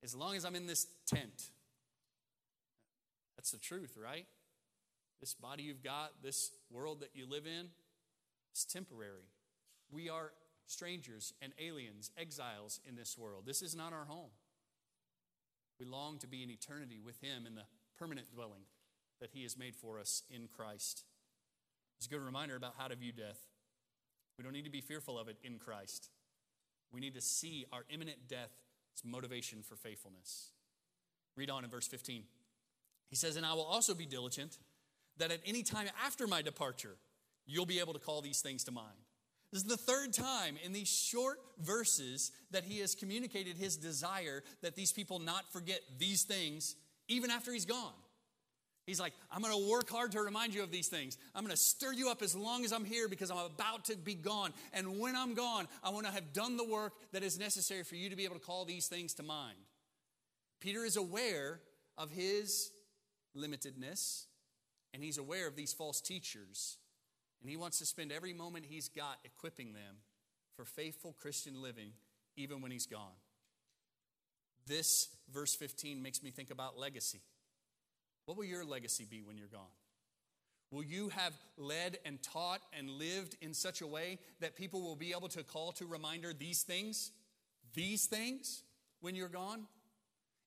As 0.04 0.16
long 0.16 0.36
as 0.36 0.46
I'm 0.46 0.56
in 0.56 0.68
this 0.68 0.88
tent, 1.06 1.50
that's 3.46 3.52
the 3.52 3.60
truth, 3.60 3.96
right? 3.96 4.26
This 5.22 5.36
body 5.36 5.62
you've 5.62 5.84
got, 5.84 6.24
this 6.24 6.50
world 6.72 7.02
that 7.02 7.12
you 7.14 7.28
live 7.30 7.46
in, 7.46 7.68
it's 8.52 8.66
temporary. 8.66 9.30
We 9.92 10.10
are 10.10 10.32
strangers 10.66 11.32
and 11.44 11.54
aliens, 11.64 12.10
exiles 12.18 12.80
in 12.90 12.96
this 12.96 13.16
world. 13.16 13.44
This 13.46 13.62
is 13.62 13.76
not 13.76 13.94
our 13.94 14.06
home. 14.06 14.32
We 15.80 15.86
long 15.86 16.18
to 16.20 16.28
be 16.28 16.42
in 16.42 16.50
eternity 16.50 17.00
with 17.06 17.22
Him 17.22 17.46
in 17.46 17.54
the 17.54 17.66
permanent 18.00 18.32
dwelling 18.34 18.64
that 19.22 19.30
He 19.32 19.44
has 19.44 19.56
made 19.56 19.76
for 19.76 20.00
us 20.00 20.24
in 20.28 20.48
Christ. 20.48 21.04
It's 22.00 22.08
a 22.08 22.10
good 22.10 22.26
reminder 22.26 22.56
about 22.56 22.74
how 22.80 22.88
to 22.88 22.96
view 22.96 23.12
death. 23.12 23.42
We 24.40 24.44
don't 24.44 24.54
need 24.54 24.66
to 24.66 24.72
be 24.72 24.82
fearful 24.82 25.20
of 25.20 25.28
it 25.28 25.38
in 25.44 25.60
Christ. 25.60 26.10
We 26.92 27.00
need 27.00 27.14
to 27.14 27.22
see 27.22 27.68
our 27.72 27.86
imminent 27.92 28.28
death 28.28 28.54
as 28.98 29.06
motivation 29.06 29.62
for 29.62 29.76
faithfulness. 29.76 30.50
Read 31.36 31.52
on 31.52 31.64
in 31.64 31.70
verse 31.70 31.88
15. 31.88 32.24
He 33.16 33.18
says, 33.18 33.38
And 33.38 33.46
I 33.46 33.54
will 33.54 33.64
also 33.64 33.94
be 33.94 34.06
diligent 34.06 34.58
that 35.20 35.32
at 35.32 35.40
any 35.46 35.64
time 35.64 35.88
after 36.06 36.28
my 36.28 36.42
departure, 36.42 36.98
you'll 37.46 37.66
be 37.66 37.80
able 37.80 37.94
to 37.94 38.00
call 38.00 38.20
these 38.20 38.42
things 38.42 38.66
to 38.66 38.74
mind. 38.74 38.98
This 39.54 39.62
is 39.62 39.70
the 39.70 39.78
third 39.78 40.12
time 40.12 40.58
in 40.66 40.74
these 40.74 40.90
short 40.90 41.38
verses 41.62 42.34
that 42.52 42.66
he 42.66 42.80
has 42.80 42.94
communicated 42.94 43.56
his 43.56 43.78
desire 43.78 44.44
that 44.62 44.76
these 44.76 44.92
people 44.92 45.20
not 45.20 45.50
forget 45.54 45.80
these 45.98 46.24
things 46.24 46.76
even 47.08 47.32
after 47.32 47.54
he's 47.54 47.64
gone. 47.64 47.94
He's 48.86 49.00
like, 49.00 49.14
I'm 49.32 49.42
going 49.42 49.58
to 49.58 49.72
work 49.72 49.90
hard 49.90 50.12
to 50.12 50.20
remind 50.20 50.54
you 50.54 50.62
of 50.62 50.70
these 50.70 50.90
things. 50.90 51.18
I'm 51.34 51.46
going 51.46 51.56
to 51.56 51.62
stir 51.62 51.94
you 51.94 52.10
up 52.10 52.22
as 52.22 52.36
long 52.36 52.66
as 52.66 52.74
I'm 52.74 52.84
here 52.84 53.08
because 53.08 53.32
I'm 53.32 53.38
about 53.38 53.86
to 53.86 53.96
be 53.96 54.16
gone. 54.16 54.52
And 54.74 55.00
when 55.00 55.16
I'm 55.16 55.36
gone, 55.36 55.70
I 55.82 55.90
want 55.92 56.06
to 56.06 56.12
have 56.12 56.34
done 56.34 56.58
the 56.58 56.68
work 56.68 56.92
that 57.14 57.24
is 57.24 57.40
necessary 57.40 57.84
for 57.84 57.96
you 57.96 58.10
to 58.10 58.18
be 58.18 58.26
able 58.26 58.36
to 58.36 58.46
call 58.46 58.66
these 58.66 58.88
things 58.88 59.14
to 59.14 59.24
mind. 59.24 59.56
Peter 60.60 60.84
is 60.84 60.98
aware 60.98 61.62
of 61.98 62.12
his 62.12 62.72
limitedness, 63.36 64.26
and 64.94 65.04
he's 65.04 65.18
aware 65.18 65.48
of 65.48 65.56
these 65.56 65.74
false 65.74 66.02
teachers. 66.02 66.78
And 67.42 67.50
he 67.50 67.58
wants 67.58 67.80
to 67.80 67.86
spend 67.86 68.12
every 68.12 68.34
moment 68.34 68.66
he's 68.68 68.90
got 68.90 69.20
equipping 69.24 69.74
them 69.74 69.98
for 70.56 70.66
faithful 70.66 71.16
Christian 71.20 71.62
living, 71.62 71.92
even 72.38 72.62
when 72.62 72.72
he's 72.72 72.86
gone. 72.86 73.16
This 74.66 75.10
verse 75.32 75.54
15 75.54 76.02
makes 76.02 76.24
me 76.24 76.32
think 76.32 76.50
about 76.50 76.78
legacy. 76.78 77.22
What 78.26 78.38
will 78.38 78.46
your 78.46 78.66
legacy 78.66 79.06
be 79.10 79.22
when 79.22 79.38
you're 79.38 79.48
gone? 79.48 79.62
Will 80.72 80.84
you 80.84 81.10
have 81.10 81.34
led 81.58 82.00
and 82.06 82.22
taught 82.24 82.62
and 82.78 82.90
lived 82.90 83.38
in 83.42 83.54
such 83.54 83.82
a 83.82 83.88
way 83.88 84.18
that 84.40 84.56
people 84.56 84.82
will 84.82 84.96
be 84.96 85.12
able 85.12 85.30
to 85.30 85.44
call 85.44 85.72
to 85.74 85.86
reminder 85.86 86.34
these 86.34 86.64
things? 86.64 87.12
These 87.74 88.08
things 88.08 88.64
when 89.02 89.16
you're 89.16 89.30
gone? 89.30 89.68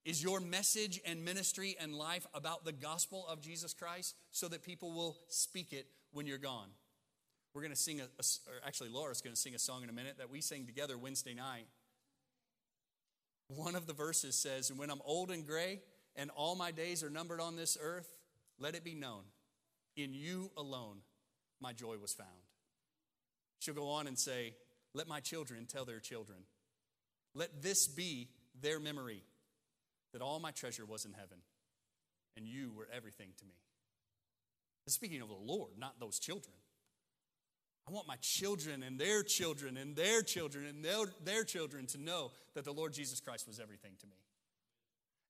Is 0.09 0.23
your 0.23 0.41
message 0.41 1.03
and 1.05 1.23
ministry 1.23 1.77
and 1.79 1.95
life 1.95 2.27
about 2.33 2.65
the 2.65 2.73
gospel 2.73 3.27
of 3.29 3.43
Jesus 3.43 3.75
Christ 3.75 4.15
so 4.31 4.49
that 4.49 4.63
people 4.63 4.95
will 4.95 5.19
speak 5.29 5.75
it 5.75 5.87
when 6.13 6.27
you're 6.27 6.39
gone? 6.39 6.69
We're 7.53 7.61
going 7.61 7.75
to 7.75 7.77
sing 7.77 8.01
a, 8.01 8.05
a 8.05 8.67
actually, 8.67 8.89
Laura's 8.89 9.21
going 9.21 9.35
to 9.35 9.41
sing 9.41 9.55
a 9.55 9.59
song 9.59 9.83
in 9.83 9.91
a 9.91 9.93
minute 9.93 10.17
that 10.17 10.31
we 10.31 10.41
sang 10.41 10.65
together 10.65 10.97
Wednesday 10.97 11.35
night. 11.35 11.67
One 13.49 13.75
of 13.75 13.87
the 13.87 13.93
verses 13.93 14.35
says, 14.35 14.73
When 14.73 14.89
I'm 14.91 15.03
old 15.05 15.31
and 15.31 15.47
gray, 15.47 15.83
and 16.17 16.31
all 16.31 16.57
my 16.57 16.71
days 16.71 17.05
are 17.05 17.11
numbered 17.11 17.43
on 17.43 17.57
this 17.57 17.77
earth, 17.79 18.09
let 18.59 18.75
it 18.75 18.85
be 18.85 18.95
known, 18.95 19.25
in 19.95 20.15
you 20.15 20.51
alone 20.57 21.01
my 21.61 21.75
joy 21.75 21.97
was 22.01 22.15
found. 22.15 22.31
She'll 23.59 23.75
go 23.75 23.91
on 23.91 24.07
and 24.07 24.19
say, 24.19 24.55
Let 24.95 25.07
my 25.07 25.21
children 25.21 25.67
tell 25.67 25.85
their 25.85 26.01
children. 26.01 26.39
Let 27.35 27.61
this 27.61 27.87
be 27.87 28.31
their 28.59 28.81
memory 28.81 29.23
that 30.13 30.23
all 30.23 30.41
my 30.41 30.51
treasure 30.51 30.85
was 30.85 31.05
in 31.05 31.13
heaven, 31.13 31.39
and 32.37 32.47
you 32.47 32.73
were 32.75 32.89
everything 32.95 33.31
to 33.39 33.45
me. 33.45 33.55
speaking 34.87 35.21
of 35.21 35.29
the 35.29 35.35
Lord, 35.35 35.73
not 35.79 36.01
those 36.01 36.19
children. 36.19 36.55
I 37.87 37.91
want 37.91 38.07
my 38.07 38.17
children 38.21 38.83
and 38.83 38.99
their 38.99 39.23
children 39.23 39.79
and 39.79 39.97
their 39.97 40.23
children 40.23 40.67
and 40.67 40.85
their, 40.85 41.07
their 41.25 41.45
children 41.45 41.87
to 41.89 41.99
know 41.99 42.33
that 42.55 42.65
the 42.65 42.73
Lord 42.73 42.93
Jesus 42.93 43.21
Christ 43.21 43.47
was 43.47 43.59
everything 43.59 43.93
to 44.01 44.07
me. 44.07 44.17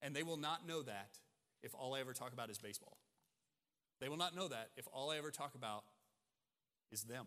And 0.02 0.14
they 0.14 0.24
will 0.24 0.36
not 0.36 0.66
know 0.66 0.82
that 0.82 1.10
if 1.62 1.74
all 1.74 1.94
I 1.94 2.00
ever 2.00 2.12
talk 2.12 2.32
about 2.32 2.50
is 2.50 2.58
baseball. 2.58 2.98
They 4.00 4.08
will 4.08 4.16
not 4.16 4.34
know 4.34 4.48
that 4.48 4.70
if 4.76 4.86
all 4.92 5.10
I 5.10 5.18
ever 5.18 5.30
talk 5.30 5.54
about 5.54 5.84
is 6.90 7.04
them. 7.04 7.26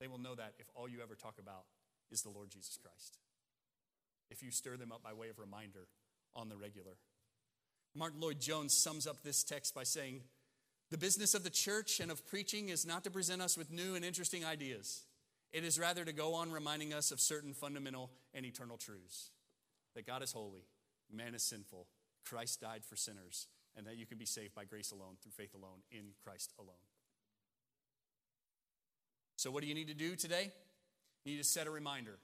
They 0.00 0.08
will 0.08 0.18
know 0.18 0.34
that 0.34 0.54
if 0.58 0.66
all 0.74 0.88
you 0.88 1.02
ever 1.02 1.14
talk 1.14 1.38
about 1.38 1.64
is 2.10 2.22
the 2.22 2.30
Lord 2.30 2.50
Jesus 2.50 2.78
Christ. 2.80 3.18
If 4.30 4.42
you 4.42 4.50
stir 4.50 4.76
them 4.76 4.92
up 4.92 5.02
by 5.02 5.12
way 5.12 5.28
of 5.28 5.38
reminder 5.38 5.88
on 6.34 6.48
the 6.48 6.56
regular. 6.56 6.96
Martyn 7.94 8.20
Lloyd-Jones 8.20 8.72
sums 8.72 9.06
up 9.06 9.22
this 9.22 9.42
text 9.42 9.74
by 9.74 9.82
saying, 9.82 10.20
The 10.90 10.98
business 10.98 11.34
of 11.34 11.42
the 11.42 11.50
church 11.50 12.00
and 12.00 12.10
of 12.10 12.26
preaching 12.26 12.68
is 12.68 12.86
not 12.86 13.04
to 13.04 13.10
present 13.10 13.42
us 13.42 13.56
with 13.56 13.70
new 13.70 13.94
and 13.94 14.04
interesting 14.04 14.44
ideas. 14.44 15.02
It 15.52 15.64
is 15.64 15.78
rather 15.78 16.04
to 16.04 16.12
go 16.12 16.34
on 16.34 16.52
reminding 16.52 16.92
us 16.92 17.10
of 17.10 17.20
certain 17.20 17.52
fundamental 17.52 18.10
and 18.32 18.46
eternal 18.46 18.76
truths 18.76 19.30
that 19.96 20.06
God 20.06 20.22
is 20.22 20.32
holy, 20.32 20.62
man 21.12 21.34
is 21.34 21.42
sinful, 21.42 21.86
Christ 22.24 22.60
died 22.60 22.84
for 22.84 22.94
sinners, 22.94 23.48
and 23.76 23.86
that 23.86 23.96
you 23.96 24.06
can 24.06 24.18
be 24.18 24.26
saved 24.26 24.54
by 24.54 24.64
grace 24.64 24.92
alone, 24.92 25.16
through 25.20 25.32
faith 25.32 25.54
alone, 25.54 25.80
in 25.90 26.12
Christ 26.22 26.52
alone. 26.58 26.74
So, 29.36 29.50
what 29.50 29.62
do 29.62 29.68
you 29.68 29.74
need 29.74 29.88
to 29.88 29.94
do 29.94 30.16
today? 30.16 30.52
You 31.24 31.32
need 31.32 31.42
to 31.42 31.48
set 31.48 31.66
a 31.66 31.70
reminder. 31.70 32.18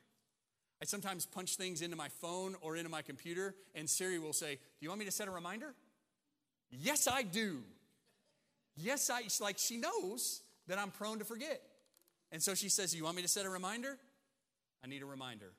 I 0.80 0.84
sometimes 0.84 1.24
punch 1.24 1.56
things 1.56 1.80
into 1.80 1.96
my 1.96 2.08
phone 2.08 2.54
or 2.60 2.76
into 2.76 2.90
my 2.90 3.02
computer, 3.02 3.54
and 3.74 3.88
Siri 3.88 4.18
will 4.18 4.32
say, 4.32 4.54
Do 4.56 4.60
you 4.80 4.88
want 4.88 4.98
me 4.98 5.06
to 5.06 5.10
set 5.12 5.28
a 5.28 5.30
reminder? 5.30 5.74
Yes, 6.70 7.08
I 7.08 7.22
do. 7.22 7.62
Yes, 8.76 9.08
I, 9.08 9.22
like 9.42 9.58
she 9.58 9.78
knows 9.78 10.42
that 10.66 10.78
I'm 10.78 10.90
prone 10.90 11.18
to 11.20 11.24
forget. 11.24 11.62
And 12.30 12.42
so 12.42 12.54
she 12.54 12.68
says, 12.68 12.94
You 12.94 13.04
want 13.04 13.16
me 13.16 13.22
to 13.22 13.28
set 13.28 13.46
a 13.46 13.50
reminder? 13.50 13.96
I 14.84 14.88
need 14.88 15.02
a 15.02 15.06
reminder. 15.06 15.52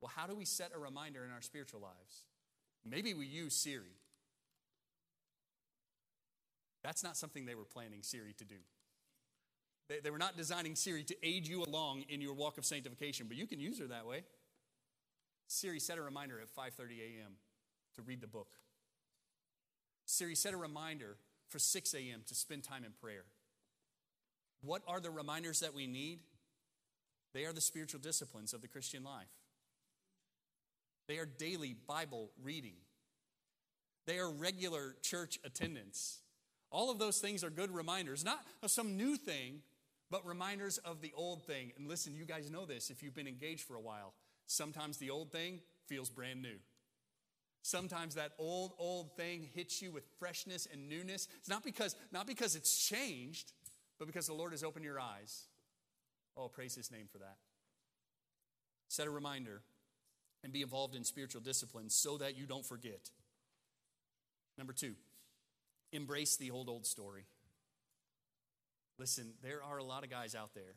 Well, 0.00 0.12
how 0.14 0.26
do 0.26 0.34
we 0.34 0.44
set 0.44 0.70
a 0.74 0.78
reminder 0.78 1.24
in 1.24 1.30
our 1.32 1.42
spiritual 1.42 1.80
lives? 1.80 2.26
Maybe 2.88 3.14
we 3.14 3.26
use 3.26 3.54
Siri. 3.54 3.96
That's 6.84 7.02
not 7.02 7.16
something 7.16 7.46
they 7.46 7.56
were 7.56 7.64
planning 7.64 8.02
Siri 8.02 8.34
to 8.34 8.44
do. 8.44 8.56
They, 9.88 10.00
they 10.00 10.10
were 10.10 10.18
not 10.18 10.36
designing 10.36 10.74
Siri 10.74 11.04
to 11.04 11.16
aid 11.26 11.46
you 11.46 11.62
along 11.64 12.04
in 12.08 12.20
your 12.20 12.34
walk 12.34 12.58
of 12.58 12.64
sanctification, 12.64 13.26
but 13.28 13.36
you 13.36 13.46
can 13.46 13.60
use 13.60 13.78
her 13.78 13.86
that 13.86 14.06
way. 14.06 14.24
Siri, 15.48 15.78
set 15.78 15.98
a 15.98 16.02
reminder 16.02 16.40
at 16.40 16.48
5:30 16.48 17.00
a.m. 17.00 17.32
to 17.94 18.02
read 18.02 18.20
the 18.20 18.26
book. 18.26 18.48
Siri, 20.04 20.34
set 20.34 20.54
a 20.54 20.56
reminder 20.56 21.16
for 21.48 21.58
6 21.58 21.94
a.m. 21.94 22.22
to 22.26 22.34
spend 22.34 22.64
time 22.64 22.84
in 22.84 22.92
prayer. 23.00 23.24
What 24.62 24.82
are 24.88 25.00
the 25.00 25.10
reminders 25.10 25.60
that 25.60 25.74
we 25.74 25.86
need? 25.86 26.20
They 27.32 27.44
are 27.44 27.52
the 27.52 27.60
spiritual 27.60 28.00
disciplines 28.00 28.52
of 28.52 28.62
the 28.62 28.68
Christian 28.68 29.04
life. 29.04 29.26
They 31.06 31.18
are 31.18 31.26
daily 31.26 31.76
Bible 31.86 32.30
reading. 32.42 32.74
They 34.06 34.18
are 34.18 34.30
regular 34.30 34.96
church 35.02 35.38
attendance. 35.44 36.20
All 36.70 36.90
of 36.90 36.98
those 36.98 37.18
things 37.18 37.44
are 37.44 37.50
good 37.50 37.70
reminders, 37.70 38.24
not 38.24 38.40
of 38.62 38.70
some 38.70 38.96
new 38.96 39.16
thing, 39.16 39.60
but 40.10 40.26
reminders 40.26 40.78
of 40.78 41.00
the 41.00 41.12
old 41.16 41.44
thing. 41.44 41.72
And 41.76 41.88
listen, 41.88 42.14
you 42.14 42.24
guys 42.24 42.50
know 42.50 42.64
this 42.64 42.90
if 42.90 43.02
you've 43.02 43.14
been 43.14 43.28
engaged 43.28 43.62
for 43.62 43.76
a 43.76 43.80
while. 43.80 44.14
Sometimes 44.46 44.98
the 44.98 45.10
old 45.10 45.32
thing 45.32 45.60
feels 45.86 46.08
brand 46.08 46.42
new. 46.42 46.56
Sometimes 47.62 48.14
that 48.14 48.32
old, 48.38 48.74
old 48.78 49.16
thing 49.16 49.48
hits 49.52 49.82
you 49.82 49.90
with 49.90 50.04
freshness 50.20 50.68
and 50.72 50.88
newness. 50.88 51.26
It's 51.38 51.48
not 51.48 51.64
because, 51.64 51.96
not 52.12 52.26
because 52.26 52.54
it's 52.54 52.86
changed, 52.86 53.52
but 53.98 54.06
because 54.06 54.28
the 54.28 54.34
Lord 54.34 54.52
has 54.52 54.62
opened 54.62 54.84
your 54.84 55.00
eyes. 55.00 55.46
Oh, 56.36 56.48
praise 56.48 56.76
his 56.76 56.92
name 56.92 57.08
for 57.10 57.18
that. 57.18 57.38
Set 58.88 59.08
a 59.08 59.10
reminder 59.10 59.62
and 60.44 60.52
be 60.52 60.62
involved 60.62 60.94
in 60.94 61.02
spiritual 61.02 61.40
disciplines 61.40 61.94
so 61.94 62.18
that 62.18 62.36
you 62.36 62.46
don't 62.46 62.64
forget. 62.64 63.10
Number 64.56 64.72
two, 64.72 64.94
embrace 65.92 66.36
the 66.36 66.52
old, 66.52 66.68
old 66.68 66.86
story. 66.86 67.24
Listen, 68.98 69.32
there 69.42 69.62
are 69.62 69.78
a 69.78 69.84
lot 69.84 70.04
of 70.04 70.10
guys 70.10 70.34
out 70.34 70.54
there 70.54 70.74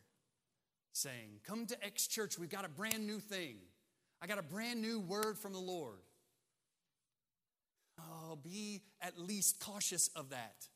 saying, 0.92 1.40
Come 1.46 1.66
to 1.68 1.86
X 1.86 2.08
Church, 2.08 2.38
we've 2.38 2.50
got 2.50 2.66
a 2.66 2.70
brand 2.70 3.08
new 3.08 3.20
thing. 3.20 3.56
I 4.22 4.28
got 4.28 4.40
a 4.40 4.44
brand 4.44 4.82
new 4.82 5.00
word 5.00 5.38
from 5.38 5.54
the 5.54 5.60
Lord. 5.60 6.00
Oh, 8.00 8.38
be 8.42 8.82
at 9.02 9.18
least 9.18 9.60
cautious 9.60 10.10
of 10.16 10.30
that. 10.30 10.68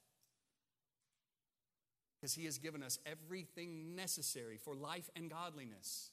Because 2.20 2.34
He 2.34 2.46
has 2.46 2.58
given 2.58 2.84
us 2.84 3.00
everything 3.06 3.96
necessary 3.96 4.58
for 4.58 4.76
life 4.76 5.10
and 5.16 5.30
godliness. 5.30 6.12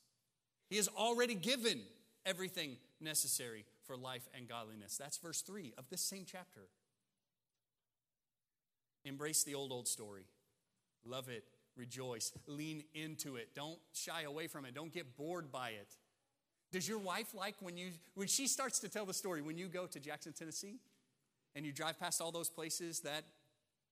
He 0.68 0.76
has 0.76 0.88
already 0.88 1.34
given 1.34 1.80
everything 2.26 2.76
necessary 3.00 3.64
for 3.86 3.96
life 3.96 4.28
and 4.36 4.48
godliness. 4.48 4.96
That's 4.96 5.18
verse 5.18 5.40
3 5.42 5.74
of 5.78 5.88
this 5.88 6.00
same 6.00 6.24
chapter. 6.26 6.62
Embrace 9.04 9.44
the 9.44 9.54
old, 9.54 9.72
old 9.72 9.88
story. 9.88 10.24
Love 11.04 11.28
it. 11.28 11.44
Rejoice. 11.76 12.32
Lean 12.46 12.84
into 12.94 13.36
it. 13.36 13.54
Don't 13.54 13.78
shy 13.92 14.22
away 14.22 14.46
from 14.46 14.64
it. 14.64 14.74
Don't 14.74 14.92
get 14.92 15.16
bored 15.16 15.50
by 15.50 15.70
it. 15.70 15.88
Does 16.72 16.88
your 16.88 16.98
wife 16.98 17.34
like 17.34 17.56
when 17.60 17.76
you 17.76 17.90
when 18.14 18.28
she 18.28 18.46
starts 18.46 18.78
to 18.80 18.88
tell 18.88 19.04
the 19.04 19.14
story 19.14 19.42
when 19.42 19.58
you 19.58 19.66
go 19.66 19.86
to 19.86 19.98
Jackson, 19.98 20.32
Tennessee, 20.32 20.78
and 21.56 21.66
you 21.66 21.72
drive 21.72 21.98
past 21.98 22.20
all 22.20 22.30
those 22.30 22.48
places, 22.48 23.00
that 23.00 23.24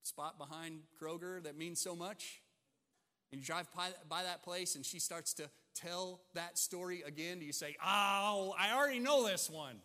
spot 0.05 0.39
behind 0.39 0.81
Kroger 1.01 1.43
that 1.43 1.57
means 1.57 1.81
so 1.81 1.97
much, 1.97 2.41
and 3.33 3.41
you 3.41 3.45
drive 3.45 3.67
by, 3.75 3.89
by 4.09 4.23
that 4.23 4.43
place, 4.45 4.77
and 4.77 4.87
she 4.87 5.01
starts 5.01 5.35
to 5.35 5.51
tell 5.75 6.21
that 6.35 6.57
story 6.57 7.03
again? 7.05 7.41
Do 7.41 7.47
you 7.47 7.53
say, 7.53 7.77
"Oh, 7.83 8.55
I 8.57 8.73
already 8.77 9.01
know 9.01 9.27
this 9.27 9.51
one"? 9.51 9.81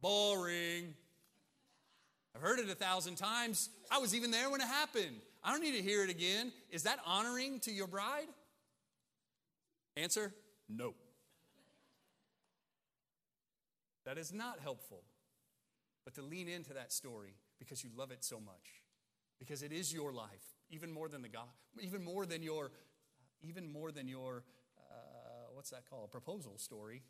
Boring. 0.00 0.94
I've 2.34 2.42
heard 2.42 2.58
it 2.58 2.68
a 2.68 2.74
thousand 2.74 3.16
times. 3.16 3.70
I 3.90 3.98
was 3.98 4.14
even 4.14 4.30
there 4.30 4.50
when 4.50 4.60
it 4.60 4.66
happened. 4.66 5.20
I 5.44 5.52
don't 5.52 5.62
need 5.62 5.76
to 5.76 5.82
hear 5.82 6.02
it 6.02 6.10
again. 6.10 6.52
Is 6.70 6.84
that 6.84 6.98
honoring 7.04 7.60
to 7.60 7.70
your 7.70 7.86
bride? 7.86 8.28
Answer 9.96 10.34
no. 10.68 10.94
That 14.06 14.18
is 14.18 14.32
not 14.32 14.58
helpful. 14.60 15.02
But 16.04 16.14
to 16.14 16.22
lean 16.22 16.48
into 16.48 16.74
that 16.74 16.92
story 16.92 17.34
because 17.58 17.84
you 17.84 17.90
love 17.96 18.10
it 18.10 18.24
so 18.24 18.40
much, 18.40 18.82
because 19.38 19.62
it 19.62 19.72
is 19.72 19.92
your 19.92 20.12
life, 20.12 20.56
even 20.70 20.92
more 20.92 21.08
than 21.08 21.22
the 21.22 21.28
God, 21.28 21.48
even 21.80 22.04
more 22.04 22.26
than 22.26 22.42
your, 22.42 22.72
even 23.42 23.70
more 23.70 23.90
than 23.90 24.08
your, 24.08 24.44
uh, 24.78 25.52
what's 25.52 25.70
that 25.70 25.88
called? 25.88 26.10
Proposal 26.10 26.58
story. 26.58 27.02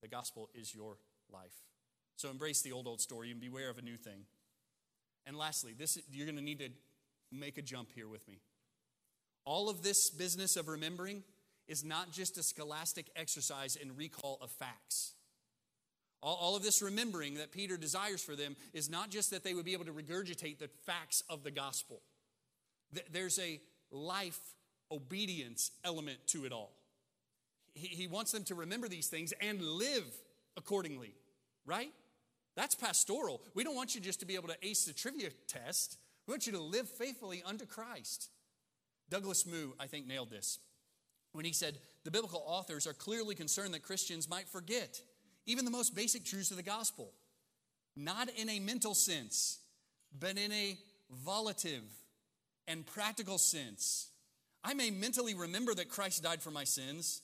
The 0.00 0.08
gospel 0.08 0.48
is 0.54 0.74
your 0.74 0.96
life. 1.30 1.52
So 2.16 2.30
embrace 2.30 2.62
the 2.62 2.72
old, 2.72 2.86
old 2.86 3.00
story 3.00 3.30
and 3.30 3.40
beware 3.40 3.68
of 3.68 3.76
a 3.78 3.82
new 3.82 3.96
thing. 3.96 4.24
And 5.26 5.36
lastly, 5.36 5.74
this 5.76 5.98
you're 6.10 6.26
going 6.26 6.36
to 6.36 6.42
need 6.42 6.60
to 6.60 6.70
make 7.32 7.58
a 7.58 7.62
jump 7.62 7.90
here 7.94 8.08
with 8.08 8.26
me. 8.28 8.40
All 9.44 9.68
of 9.68 9.82
this 9.82 10.10
business 10.10 10.56
of 10.56 10.68
remembering 10.68 11.22
is 11.68 11.84
not 11.84 12.10
just 12.10 12.36
a 12.36 12.42
scholastic 12.42 13.06
exercise 13.16 13.76
in 13.76 13.96
recall 13.96 14.38
of 14.40 14.50
facts. 14.50 15.14
All, 16.22 16.36
all 16.36 16.56
of 16.56 16.62
this 16.62 16.82
remembering 16.82 17.34
that 17.34 17.52
Peter 17.52 17.76
desires 17.76 18.22
for 18.22 18.36
them 18.36 18.56
is 18.74 18.90
not 18.90 19.10
just 19.10 19.30
that 19.30 19.44
they 19.44 19.54
would 19.54 19.64
be 19.64 19.72
able 19.72 19.86
to 19.86 19.92
regurgitate 19.92 20.58
the 20.58 20.68
facts 20.84 21.22
of 21.28 21.42
the 21.42 21.50
gospel. 21.50 22.02
There's 23.12 23.38
a 23.38 23.60
life 23.90 24.40
obedience 24.90 25.70
element 25.84 26.18
to 26.28 26.44
it 26.44 26.52
all. 26.52 26.72
He, 27.74 27.86
he 27.86 28.06
wants 28.06 28.32
them 28.32 28.44
to 28.44 28.54
remember 28.54 28.88
these 28.88 29.06
things 29.06 29.32
and 29.40 29.62
live 29.62 30.04
accordingly, 30.56 31.14
right? 31.64 31.92
That's 32.56 32.74
pastoral. 32.74 33.40
We 33.54 33.64
don't 33.64 33.76
want 33.76 33.94
you 33.94 34.00
just 34.00 34.20
to 34.20 34.26
be 34.26 34.34
able 34.34 34.48
to 34.48 34.56
ace 34.62 34.84
the 34.84 34.92
trivia 34.92 35.30
test. 35.46 35.98
We 36.30 36.34
want 36.34 36.46
you 36.46 36.52
to 36.52 36.62
live 36.62 36.88
faithfully 36.88 37.42
unto 37.44 37.66
Christ. 37.66 38.28
Douglas 39.10 39.44
Moo, 39.44 39.72
I 39.80 39.88
think, 39.88 40.06
nailed 40.06 40.30
this 40.30 40.60
when 41.32 41.44
he 41.44 41.52
said 41.52 41.76
the 42.04 42.12
biblical 42.12 42.44
authors 42.46 42.86
are 42.86 42.92
clearly 42.92 43.34
concerned 43.34 43.74
that 43.74 43.82
Christians 43.82 44.30
might 44.30 44.46
forget 44.46 45.00
even 45.46 45.64
the 45.64 45.72
most 45.72 45.92
basic 45.92 46.24
truths 46.24 46.52
of 46.52 46.56
the 46.56 46.62
gospel, 46.62 47.10
not 47.96 48.28
in 48.28 48.48
a 48.48 48.60
mental 48.60 48.94
sense, 48.94 49.58
but 50.20 50.38
in 50.38 50.52
a 50.52 50.78
volitive 51.26 51.82
and 52.68 52.86
practical 52.86 53.36
sense. 53.36 54.10
I 54.62 54.72
may 54.72 54.92
mentally 54.92 55.34
remember 55.34 55.74
that 55.74 55.88
Christ 55.88 56.22
died 56.22 56.42
for 56.42 56.52
my 56.52 56.62
sins, 56.62 57.22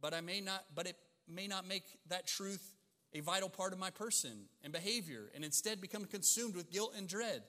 but 0.00 0.14
I 0.14 0.20
may 0.20 0.40
not, 0.40 0.64
but 0.72 0.86
it 0.86 0.94
may 1.26 1.48
not 1.48 1.66
make 1.66 1.82
that 2.10 2.28
truth 2.28 2.76
a 3.12 3.18
vital 3.18 3.48
part 3.48 3.72
of 3.72 3.80
my 3.80 3.90
person 3.90 4.44
and 4.62 4.72
behavior 4.72 5.32
and 5.34 5.44
instead 5.44 5.80
become 5.80 6.04
consumed 6.04 6.54
with 6.54 6.70
guilt 6.70 6.94
and 6.96 7.08
dread. 7.08 7.42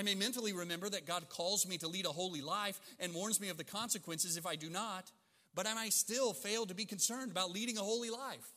I 0.00 0.02
may 0.02 0.14
mentally 0.14 0.54
remember 0.54 0.88
that 0.88 1.06
God 1.06 1.28
calls 1.28 1.68
me 1.68 1.76
to 1.76 1.86
lead 1.86 2.06
a 2.06 2.10
holy 2.10 2.40
life 2.40 2.80
and 3.00 3.12
warns 3.12 3.38
me 3.38 3.50
of 3.50 3.58
the 3.58 3.64
consequences 3.64 4.38
if 4.38 4.46
I 4.46 4.56
do 4.56 4.70
not, 4.70 5.12
but 5.54 5.66
I 5.66 5.74
may 5.74 5.90
still 5.90 6.32
fail 6.32 6.64
to 6.64 6.74
be 6.74 6.86
concerned 6.86 7.30
about 7.30 7.50
leading 7.50 7.76
a 7.76 7.82
holy 7.82 8.08
life. 8.08 8.50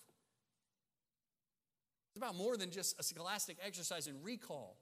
It's 2.07 2.17
about 2.17 2.37
more 2.37 2.55
than 2.55 2.71
just 2.71 2.97
a 2.97 3.03
scholastic 3.03 3.57
exercise 3.61 4.07
in 4.07 4.23
recall, 4.23 4.77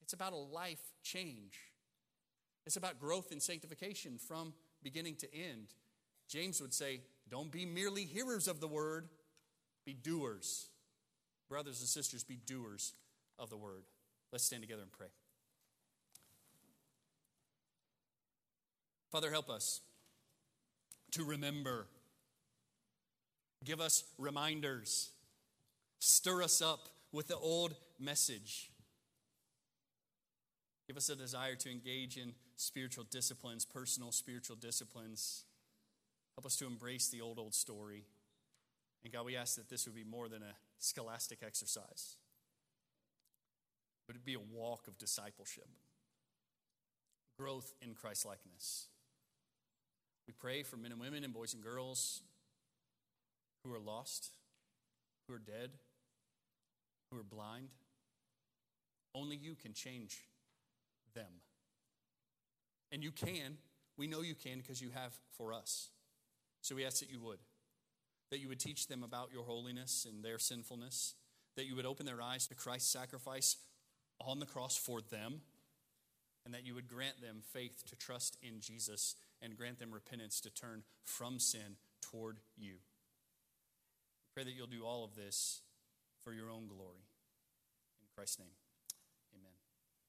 it's 0.00 0.14
about 0.14 0.32
a 0.32 0.36
life 0.36 0.80
change. 1.02 1.58
It's 2.64 2.76
about 2.76 2.98
growth 2.98 3.30
and 3.30 3.42
sanctification 3.42 4.16
from 4.16 4.54
beginning 4.82 5.16
to 5.16 5.34
end. 5.34 5.68
James 6.26 6.60
would 6.62 6.72
say, 6.72 7.02
Don't 7.30 7.52
be 7.52 7.66
merely 7.66 8.04
hearers 8.04 8.48
of 8.48 8.60
the 8.60 8.68
word, 8.68 9.08
be 9.84 9.92
doers. 9.92 10.70
Brothers 11.50 11.80
and 11.80 11.88
sisters, 11.88 12.24
be 12.24 12.36
doers 12.36 12.94
of 13.38 13.50
the 13.50 13.58
word. 13.58 13.84
Let's 14.32 14.44
stand 14.44 14.62
together 14.62 14.82
and 14.82 14.92
pray. 14.92 15.08
Father, 19.10 19.30
help 19.30 19.48
us 19.48 19.80
to 21.12 21.24
remember. 21.24 21.86
Give 23.64 23.80
us 23.80 24.04
reminders. 24.18 25.10
Stir 25.98 26.42
us 26.42 26.60
up 26.60 26.88
with 27.12 27.28
the 27.28 27.36
old 27.36 27.74
message. 27.98 28.70
Give 30.86 30.96
us 30.96 31.08
a 31.08 31.16
desire 31.16 31.54
to 31.56 31.70
engage 31.70 32.16
in 32.16 32.32
spiritual 32.56 33.04
disciplines, 33.10 33.64
personal 33.64 34.12
spiritual 34.12 34.56
disciplines. 34.56 35.44
Help 36.36 36.46
us 36.46 36.56
to 36.56 36.66
embrace 36.66 37.08
the 37.08 37.20
old, 37.20 37.38
old 37.38 37.54
story. 37.54 38.04
And 39.04 39.12
God, 39.12 39.24
we 39.26 39.36
ask 39.36 39.56
that 39.56 39.68
this 39.68 39.86
would 39.86 39.94
be 39.94 40.04
more 40.04 40.28
than 40.28 40.42
a 40.42 40.54
scholastic 40.78 41.38
exercise, 41.44 42.16
but 44.06 44.16
it'd 44.16 44.24
be 44.24 44.34
a 44.34 44.40
walk 44.40 44.86
of 44.86 44.98
discipleship, 44.98 45.68
growth 47.38 47.72
in 47.80 47.94
Christ 47.94 48.24
likeness. 48.24 48.88
We 50.28 50.34
pray 50.38 50.62
for 50.62 50.76
men 50.76 50.92
and 50.92 51.00
women 51.00 51.24
and 51.24 51.32
boys 51.32 51.54
and 51.54 51.62
girls 51.62 52.20
who 53.64 53.74
are 53.74 53.80
lost, 53.80 54.28
who 55.26 55.34
are 55.34 55.38
dead, 55.38 55.70
who 57.10 57.18
are 57.18 57.24
blind. 57.24 57.68
Only 59.14 59.36
you 59.36 59.54
can 59.54 59.72
change 59.72 60.18
them. 61.14 61.40
And 62.92 63.02
you 63.02 63.10
can. 63.10 63.56
We 63.96 64.06
know 64.06 64.20
you 64.20 64.34
can 64.34 64.58
because 64.58 64.82
you 64.82 64.90
have 64.94 65.14
for 65.38 65.54
us. 65.54 65.88
So 66.60 66.74
we 66.74 66.84
ask 66.84 67.00
that 67.00 67.10
you 67.10 67.20
would. 67.20 67.38
That 68.30 68.40
you 68.40 68.48
would 68.48 68.60
teach 68.60 68.86
them 68.86 69.02
about 69.02 69.30
your 69.32 69.44
holiness 69.44 70.06
and 70.06 70.22
their 70.22 70.38
sinfulness. 70.38 71.14
That 71.56 71.64
you 71.64 71.74
would 71.74 71.86
open 71.86 72.04
their 72.04 72.20
eyes 72.20 72.46
to 72.48 72.54
Christ's 72.54 72.92
sacrifice 72.92 73.56
on 74.20 74.40
the 74.40 74.46
cross 74.46 74.76
for 74.76 75.00
them. 75.00 75.40
And 76.44 76.52
that 76.52 76.66
you 76.66 76.74
would 76.74 76.86
grant 76.86 77.22
them 77.22 77.38
faith 77.50 77.82
to 77.86 77.96
trust 77.96 78.36
in 78.42 78.60
Jesus 78.60 79.14
and 79.40 79.56
grant 79.56 79.78
them 79.78 79.92
repentance 79.92 80.40
to 80.40 80.50
turn 80.50 80.82
from 81.04 81.38
sin 81.38 81.76
toward 82.00 82.38
you 82.56 82.76
Pray 84.38 84.44
that 84.44 84.54
you'll 84.54 84.68
do 84.68 84.84
all 84.84 85.02
of 85.02 85.16
this 85.16 85.62
for 86.22 86.32
your 86.32 86.48
own 86.48 86.68
glory. 86.68 87.08
In 88.00 88.06
Christ's 88.14 88.38
name. 88.38 88.67